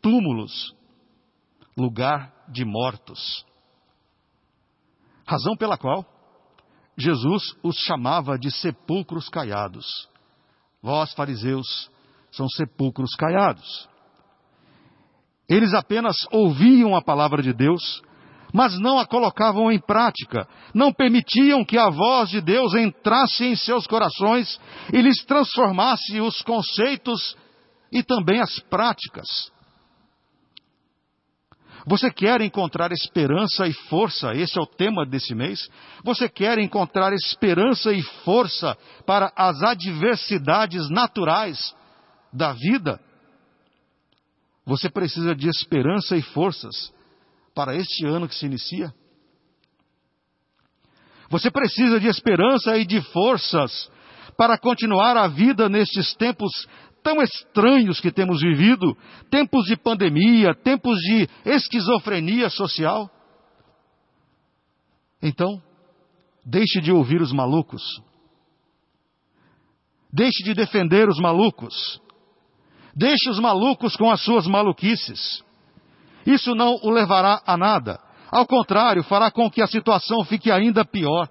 túmulos, 0.00 0.74
lugar 1.76 2.32
de 2.48 2.64
mortos. 2.64 3.44
Razão 5.26 5.56
pela 5.56 5.76
qual 5.76 6.04
Jesus 6.96 7.54
os 7.62 7.76
chamava 7.76 8.38
de 8.38 8.50
sepulcros 8.50 9.28
caiados. 9.28 9.86
Vós, 10.82 11.12
fariseus, 11.14 11.90
são 12.30 12.48
sepulcros 12.48 13.14
caiados. 13.14 13.88
Eles 15.48 15.74
apenas 15.74 16.16
ouviam 16.30 16.96
a 16.96 17.02
palavra 17.02 17.42
de 17.42 17.52
Deus, 17.52 18.02
mas 18.52 18.78
não 18.78 18.98
a 18.98 19.06
colocavam 19.06 19.70
em 19.70 19.78
prática, 19.78 20.46
não 20.74 20.92
permitiam 20.92 21.64
que 21.64 21.78
a 21.78 21.88
voz 21.88 22.28
de 22.28 22.40
Deus 22.40 22.74
entrasse 22.74 23.44
em 23.44 23.56
seus 23.56 23.86
corações 23.86 24.60
e 24.92 25.00
lhes 25.00 25.24
transformasse 25.24 26.20
os 26.20 26.42
conceitos 26.42 27.36
e 27.90 28.02
também 28.02 28.40
as 28.40 28.58
práticas. 28.60 29.52
Você 31.86 32.10
quer 32.10 32.40
encontrar 32.40 32.92
esperança 32.92 33.66
e 33.66 33.72
força? 33.72 34.34
Esse 34.34 34.58
é 34.58 34.62
o 34.62 34.66
tema 34.66 35.04
desse 35.04 35.34
mês. 35.34 35.68
Você 36.04 36.28
quer 36.28 36.58
encontrar 36.58 37.12
esperança 37.12 37.92
e 37.92 38.02
força 38.24 38.76
para 39.04 39.32
as 39.36 39.62
adversidades 39.62 40.88
naturais 40.88 41.74
da 42.32 42.52
vida? 42.52 43.00
Você 44.64 44.88
precisa 44.88 45.34
de 45.34 45.48
esperança 45.48 46.16
e 46.16 46.22
forças 46.22 46.92
para 47.54 47.74
este 47.74 48.06
ano 48.06 48.28
que 48.28 48.34
se 48.34 48.46
inicia? 48.46 48.94
Você 51.28 51.50
precisa 51.50 51.98
de 51.98 52.06
esperança 52.06 52.76
e 52.76 52.86
de 52.86 53.00
forças 53.00 53.90
para 54.36 54.56
continuar 54.56 55.16
a 55.16 55.26
vida 55.26 55.68
nestes 55.68 56.14
tempos 56.14 56.50
tão 57.02 57.20
estranhos 57.22 58.00
que 58.00 58.10
temos 58.10 58.40
vivido, 58.40 58.96
tempos 59.30 59.64
de 59.64 59.76
pandemia, 59.76 60.54
tempos 60.54 60.98
de 60.98 61.28
esquizofrenia 61.44 62.48
social. 62.48 63.10
Então, 65.22 65.62
deixe 66.44 66.80
de 66.80 66.92
ouvir 66.92 67.20
os 67.20 67.32
malucos. 67.32 67.82
Deixe 70.12 70.42
de 70.44 70.54
defender 70.54 71.08
os 71.08 71.18
malucos. 71.18 72.00
Deixe 72.94 73.30
os 73.30 73.38
malucos 73.38 73.96
com 73.96 74.10
as 74.10 74.22
suas 74.22 74.46
maluquices. 74.46 75.42
Isso 76.26 76.54
não 76.54 76.74
o 76.82 76.90
levará 76.90 77.40
a 77.46 77.56
nada. 77.56 77.98
Ao 78.30 78.46
contrário, 78.46 79.02
fará 79.04 79.30
com 79.30 79.50
que 79.50 79.62
a 79.62 79.66
situação 79.66 80.24
fique 80.24 80.50
ainda 80.50 80.84
pior. 80.84 81.28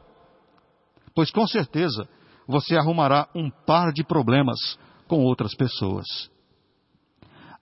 Pois 1.14 1.32
com 1.32 1.46
certeza 1.48 2.08
você 2.48 2.76
arrumará 2.76 3.28
um 3.36 3.50
par 3.66 3.92
de 3.94 4.04
problemas 4.04 4.58
com 5.12 5.26
outras 5.26 5.54
pessoas. 5.54 6.06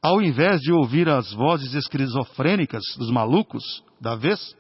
Ao 0.04 0.22
invés 0.22 0.62
de 0.62 0.72
ouvir 0.72 1.10
as 1.10 1.34
vozes 1.34 1.74
esquizofrênicas 1.74 2.84
dos 2.96 3.10
malucos 3.10 3.84
da 4.00 4.16
vez, 4.16 4.56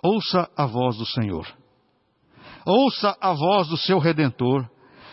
ouça 0.00 0.48
a 0.56 0.66
voz 0.66 0.96
do 0.96 1.04
Senhor. 1.04 1.48
Ouça 2.64 3.16
a 3.20 3.32
voz 3.32 3.66
do 3.66 3.76
seu 3.76 3.98
redentor. 3.98 4.70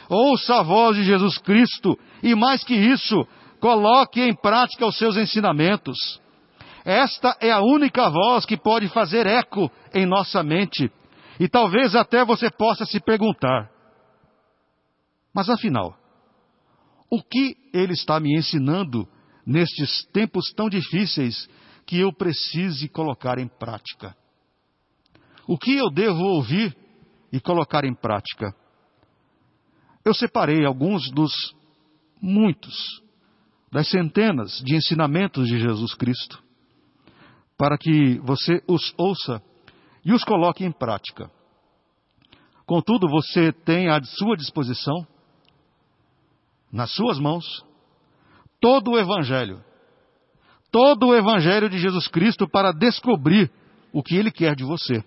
Ouça 0.08 0.60
a 0.60 0.62
voz 0.62 0.96
de 0.96 1.04
Jesus 1.04 1.40
Cristo 1.40 1.98
e 2.22 2.36
mais 2.36 2.64
que 2.64 2.76
isso, 2.76 3.28
coloque 3.60 4.22
em 4.22 4.36
prática 4.36 4.86
os 4.86 5.00
seus 5.00 5.18
ensinamentos. 5.18 6.22
Esta 6.86 7.36
é 7.42 7.50
a 7.50 7.62
única 7.62 8.08
voz 8.08 8.46
que 8.46 8.56
pode 8.56 8.88
fazer 8.90 9.26
eco 9.26 9.72
em 9.92 10.06
nossa 10.06 10.44
mente. 10.44 10.92
E 11.40 11.50
talvez 11.50 11.96
até 11.96 12.24
você 12.24 12.52
possa 12.52 12.86
se 12.86 13.00
perguntar: 13.00 13.68
mas 15.34 15.50
afinal, 15.50 16.05
o 17.10 17.22
que 17.22 17.56
ele 17.74 17.94
está 17.94 18.20
me 18.20 18.36
ensinando 18.36 19.08
nestes 19.46 20.06
tempos 20.12 20.52
tão 20.56 20.70
difíceis 20.70 21.48
que 21.86 22.00
eu 22.00 22.12
precise 22.12 22.90
colocar 22.90 23.38
em 23.38 23.48
prática? 23.48 24.16
O 25.48 25.58
que 25.58 25.76
eu 25.76 25.90
devo 25.92 26.24
ouvir 26.24 26.76
e 27.32 27.40
colocar 27.40 27.86
em 27.86 27.94
prática? 27.94 28.56
Eu 30.04 30.14
separei 30.14 30.66
alguns 30.66 31.10
dos 31.12 31.32
muitos, 32.22 32.76
das 33.72 33.90
centenas 33.90 34.62
de 34.64 34.76
ensinamentos 34.76 35.48
de 35.48 35.60
Jesus 35.60 35.94
Cristo, 35.94 36.44
para 37.58 37.78
que 37.78 38.20
você 38.20 38.64
os 38.68 38.94
ouça 38.98 39.42
e 40.04 40.14
os 40.14 40.24
coloque 40.24 40.64
em 40.64 40.72
prática. 40.72 41.30
Contudo, 42.66 43.08
você 43.08 43.52
tem 43.52 43.90
à 43.90 44.02
sua 44.04 44.36
disposição 44.36 45.06
nas 46.76 46.92
suas 46.92 47.18
mãos 47.18 47.66
todo 48.60 48.92
o 48.92 49.00
Evangelho. 49.00 49.64
Todo 50.70 51.08
o 51.08 51.16
Evangelho 51.16 51.70
de 51.70 51.80
Jesus 51.80 52.06
Cristo 52.10 52.50
para 52.50 52.74
descobrir 52.74 53.50
o 53.94 54.04
que 54.04 54.14
Ele 54.14 54.30
quer 54.30 54.56
de 54.56 54.66
você. 54.66 55.02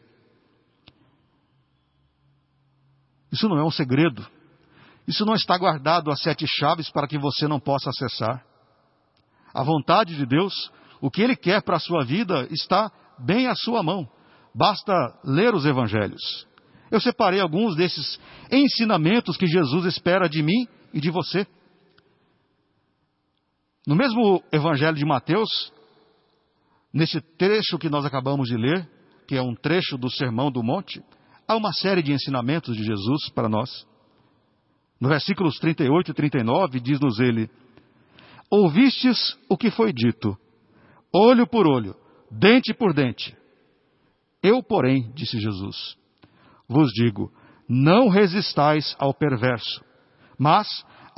Isso 3.30 3.46
não 3.50 3.58
é 3.58 3.62
um 3.62 3.70
segredo. 3.70 4.26
Isso 5.06 5.26
não 5.26 5.34
está 5.34 5.58
guardado 5.58 6.10
a 6.10 6.16
sete 6.16 6.46
chaves 6.58 6.90
para 6.90 7.06
que 7.06 7.18
você 7.18 7.46
não 7.46 7.60
possa 7.60 7.90
acessar. 7.90 8.42
A 9.52 9.62
vontade 9.62 10.16
de 10.16 10.24
Deus, 10.24 10.54
o 11.02 11.10
que 11.10 11.20
Ele 11.20 11.36
quer 11.36 11.62
para 11.62 11.76
a 11.76 11.80
sua 11.80 12.02
vida, 12.02 12.48
está 12.50 12.90
bem 13.18 13.46
à 13.46 13.54
sua 13.54 13.82
mão. 13.82 14.08
Basta 14.54 14.94
ler 15.22 15.54
os 15.54 15.66
evangelhos. 15.66 16.46
Eu 16.90 16.98
separei 16.98 17.40
alguns 17.40 17.76
desses 17.76 18.18
ensinamentos 18.50 19.36
que 19.36 19.46
Jesus 19.46 19.84
espera 19.84 20.30
de 20.30 20.42
mim 20.42 20.66
e 20.94 21.00
de 21.00 21.10
você. 21.10 21.46
No 23.88 23.96
mesmo 23.96 24.44
evangelho 24.52 24.94
de 24.94 25.04
Mateus, 25.06 25.48
nesse 26.92 27.22
trecho 27.38 27.78
que 27.78 27.88
nós 27.88 28.04
acabamos 28.04 28.46
de 28.46 28.54
ler, 28.54 28.86
que 29.26 29.34
é 29.34 29.40
um 29.40 29.54
trecho 29.54 29.96
do 29.96 30.10
Sermão 30.10 30.50
do 30.50 30.62
Monte, 30.62 31.02
há 31.48 31.56
uma 31.56 31.72
série 31.72 32.02
de 32.02 32.12
ensinamentos 32.12 32.76
de 32.76 32.84
Jesus 32.84 33.30
para 33.34 33.48
nós. 33.48 33.70
No 35.00 35.08
versículos 35.08 35.58
38 35.58 36.10
e 36.10 36.14
39, 36.14 36.80
diz-nos 36.80 37.18
ele: 37.18 37.48
Ouvistes 38.50 39.38
o 39.48 39.56
que 39.56 39.70
foi 39.70 39.90
dito, 39.90 40.36
olho 41.10 41.46
por 41.46 41.66
olho, 41.66 41.96
dente 42.30 42.74
por 42.74 42.92
dente. 42.92 43.34
Eu, 44.42 44.62
porém, 44.62 45.10
disse 45.14 45.40
Jesus, 45.40 45.96
vos 46.68 46.90
digo: 46.92 47.32
não 47.66 48.10
resistais 48.10 48.94
ao 48.98 49.14
perverso, 49.14 49.82
mas 50.38 50.68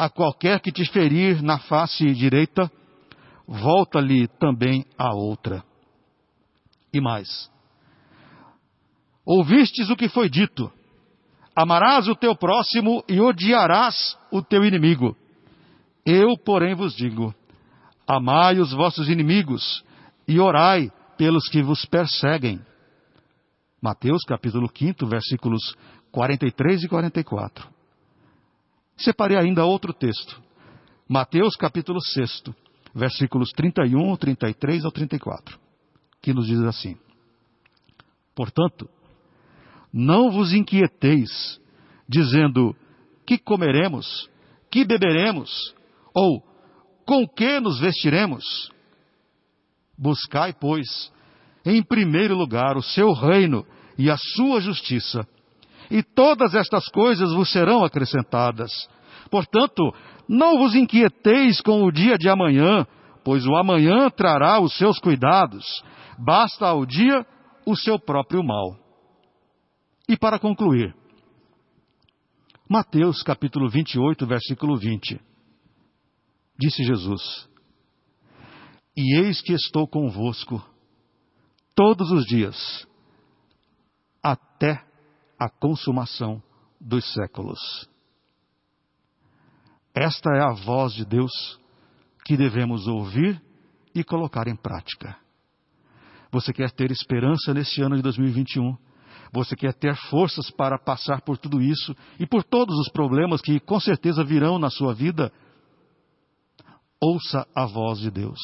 a 0.00 0.08
qualquer 0.08 0.60
que 0.60 0.72
te 0.72 0.82
ferir 0.90 1.42
na 1.42 1.58
face 1.58 2.10
direita, 2.14 2.72
volta-lhe 3.46 4.26
também 4.38 4.86
a 4.96 5.14
outra. 5.14 5.62
E 6.90 7.02
mais: 7.02 7.50
ouvistes 9.26 9.90
o 9.90 9.96
que 9.96 10.08
foi 10.08 10.30
dito: 10.30 10.72
amarás 11.54 12.08
o 12.08 12.14
teu 12.14 12.34
próximo 12.34 13.04
e 13.06 13.20
odiarás 13.20 14.16
o 14.32 14.40
teu 14.40 14.64
inimigo. 14.64 15.14
Eu, 16.06 16.34
porém, 16.38 16.74
vos 16.74 16.94
digo: 16.96 17.34
amai 18.08 18.58
os 18.58 18.72
vossos 18.72 19.06
inimigos 19.06 19.84
e 20.26 20.40
orai 20.40 20.90
pelos 21.18 21.46
que 21.50 21.62
vos 21.62 21.84
perseguem 21.84 22.58
Mateus 23.82 24.22
capítulo 24.26 24.70
5, 24.74 25.06
versículos 25.06 25.76
43 26.10 26.84
e 26.84 26.88
44. 26.88 27.79
Separei 29.00 29.38
ainda 29.38 29.64
outro 29.64 29.92
texto. 29.92 30.40
Mateus 31.08 31.56
capítulo 31.56 32.00
6, 32.00 32.44
versículos 32.94 33.50
31, 33.50 34.16
33 34.16 34.84
ao 34.84 34.92
34, 34.92 35.58
que 36.22 36.34
nos 36.34 36.46
diz 36.46 36.60
assim: 36.60 36.96
Portanto, 38.34 38.88
não 39.92 40.30
vos 40.30 40.52
inquieteis, 40.52 41.60
dizendo: 42.08 42.76
que 43.26 43.38
comeremos, 43.38 44.28
que 44.70 44.84
beberemos, 44.84 45.74
ou 46.14 46.42
com 47.06 47.26
que 47.26 47.58
nos 47.58 47.80
vestiremos? 47.80 48.70
Buscai, 49.96 50.52
pois, 50.52 51.10
em 51.64 51.82
primeiro 51.82 52.36
lugar 52.36 52.76
o 52.76 52.82
seu 52.82 53.12
reino 53.12 53.66
e 53.96 54.10
a 54.10 54.16
sua 54.16 54.60
justiça, 54.60 55.26
e 55.90 56.02
todas 56.02 56.54
estas 56.54 56.88
coisas 56.88 57.32
vos 57.32 57.50
serão 57.50 57.84
acrescentadas. 57.84 58.70
Portanto, 59.30 59.92
não 60.28 60.58
vos 60.58 60.74
inquieteis 60.74 61.60
com 61.60 61.82
o 61.82 61.90
dia 61.90 62.16
de 62.16 62.28
amanhã, 62.28 62.86
pois 63.24 63.46
o 63.46 63.56
amanhã 63.56 64.08
trará 64.10 64.60
os 64.60 64.76
seus 64.76 64.98
cuidados. 64.98 65.64
Basta 66.18 66.66
ao 66.66 66.86
dia 66.86 67.26
o 67.66 67.76
seu 67.76 67.98
próprio 67.98 68.42
mal. 68.42 68.76
E 70.08 70.16
para 70.16 70.38
concluir, 70.38 70.94
Mateus 72.68 73.22
capítulo 73.22 73.68
28, 73.68 74.26
versículo 74.26 74.76
20. 74.76 75.20
Disse 76.58 76.84
Jesus: 76.84 77.48
E 78.96 79.18
eis 79.18 79.40
que 79.40 79.52
estou 79.52 79.88
convosco 79.88 80.64
todos 81.74 82.10
os 82.12 82.24
dias, 82.26 82.86
até 84.22 84.89
a 85.40 85.48
consumação 85.48 86.42
dos 86.78 87.10
séculos. 87.14 87.88
Esta 89.94 90.30
é 90.36 90.42
a 90.42 90.52
voz 90.52 90.92
de 90.92 91.06
Deus 91.06 91.58
que 92.26 92.36
devemos 92.36 92.86
ouvir 92.86 93.42
e 93.94 94.04
colocar 94.04 94.46
em 94.46 94.54
prática. 94.54 95.16
Você 96.30 96.52
quer 96.52 96.70
ter 96.70 96.90
esperança 96.90 97.54
nesse 97.54 97.80
ano 97.80 97.96
de 97.96 98.02
2021? 98.02 98.76
Você 99.32 99.56
quer 99.56 99.72
ter 99.72 99.96
forças 100.10 100.50
para 100.50 100.78
passar 100.78 101.22
por 101.22 101.38
tudo 101.38 101.62
isso 101.62 101.96
e 102.18 102.26
por 102.26 102.44
todos 102.44 102.78
os 102.78 102.90
problemas 102.90 103.40
que 103.40 103.58
com 103.60 103.80
certeza 103.80 104.22
virão 104.22 104.58
na 104.58 104.68
sua 104.68 104.94
vida? 104.94 105.32
Ouça 107.00 107.48
a 107.54 107.64
voz 107.64 107.98
de 107.98 108.10
Deus. 108.10 108.38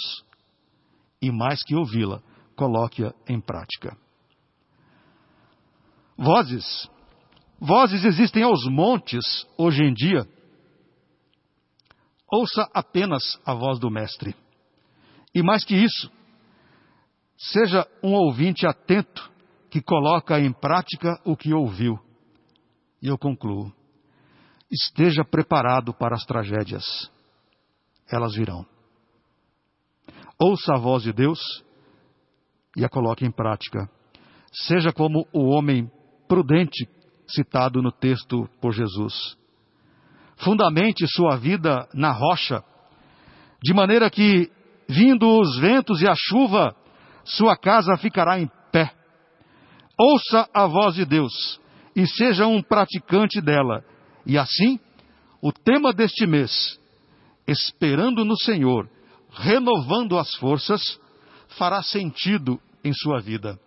E 1.21 1.31
mais 1.31 1.63
que 1.63 1.75
ouvi-la, 1.75 2.23
coloque-a 2.57 3.13
em 3.29 3.41
prática. 3.41 3.97
Vozes. 6.16 6.88
Vozes 7.61 8.05
existem 8.05 8.42
aos 8.42 8.66
montes 8.66 9.46
hoje 9.59 9.83
em 9.83 9.92
dia. 9.92 10.26
Ouça 12.31 12.68
apenas 12.72 13.22
a 13.44 13.55
voz 13.55 13.79
do 13.79 13.90
Mestre. 13.90 14.35
E 15.35 15.42
mais 15.42 15.64
que 15.64 15.74
isso, 15.74 16.11
seja 17.37 17.87
um 18.02 18.14
ouvinte 18.14 18.66
atento 18.66 19.31
que 19.70 19.83
coloca 19.83 20.40
em 20.40 20.52
prática 20.52 21.20
o 21.24 21.37
que 21.37 21.52
ouviu. 21.52 21.98
E 23.02 23.09
eu 23.09 23.18
concluo. 23.18 23.72
Esteja 24.70 25.24
preparado 25.24 25.92
para 25.94 26.16
as 26.16 26.24
tragédias. 26.24 26.85
Elas 28.11 28.35
virão. 28.35 28.66
Ouça 30.38 30.74
a 30.74 30.79
voz 30.79 31.02
de 31.02 31.12
Deus 31.12 31.38
e 32.76 32.85
a 32.85 32.88
coloque 32.88 33.24
em 33.24 33.31
prática. 33.31 33.88
Seja 34.52 34.92
como 34.92 35.26
o 35.33 35.46
homem 35.50 35.90
prudente 36.29 36.89
citado 37.29 37.83
no 37.83 37.91
texto 37.91 38.49
por 38.61 38.73
Jesus. 38.73 39.37
Fundamente 40.37 41.07
sua 41.09 41.37
vida 41.37 41.89
na 41.95 42.12
rocha, 42.12 42.62
de 43.62 43.73
maneira 43.73 44.11
que, 44.11 44.51
vindo 44.89 45.27
os 45.41 45.59
ventos 45.59 46.03
e 46.03 46.09
a 46.09 46.15
chuva, 46.15 46.77
sua 47.25 47.57
casa 47.57 47.97
ficará 47.97 48.39
em 48.39 48.49
pé. 48.71 48.93
Ouça 49.99 50.49
a 50.53 50.67
voz 50.67 50.95
de 50.95 51.05
Deus 51.05 51.61
e 51.95 52.07
seja 52.07 52.47
um 52.47 52.62
praticante 52.62 53.41
dela. 53.41 53.83
E 54.27 54.37
assim, 54.37 54.79
o 55.41 55.51
tema 55.51 55.93
deste 55.93 56.27
mês, 56.27 56.79
esperando 57.47 58.25
no 58.25 58.37
Senhor, 58.37 58.89
renovando 59.31 60.19
as 60.19 60.35
forças, 60.37 60.83
fará 61.57 61.83
sentido 61.83 62.61
em 62.85 62.93
sua 62.93 63.21
vida. 63.21 63.59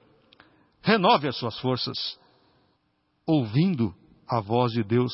Renove 0.82 1.28
as 1.28 1.36
suas 1.36 1.58
forças, 1.60 2.19
ouvindo 3.30 3.94
a 4.28 4.42
voz 4.42 4.72
de 4.72 4.84
Deus 4.84 5.13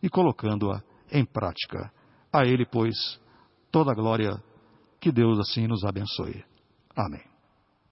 e 0.00 0.08
colocando-a 0.08 0.80
em 1.10 1.24
prática. 1.24 1.92
A 2.32 2.46
Ele, 2.46 2.64
pois, 2.64 2.94
toda 3.72 3.90
a 3.90 3.94
glória, 3.94 4.40
que 5.00 5.10
Deus 5.10 5.36
assim 5.40 5.66
nos 5.66 5.84
abençoe. 5.84 6.44
Amém. 6.94 7.29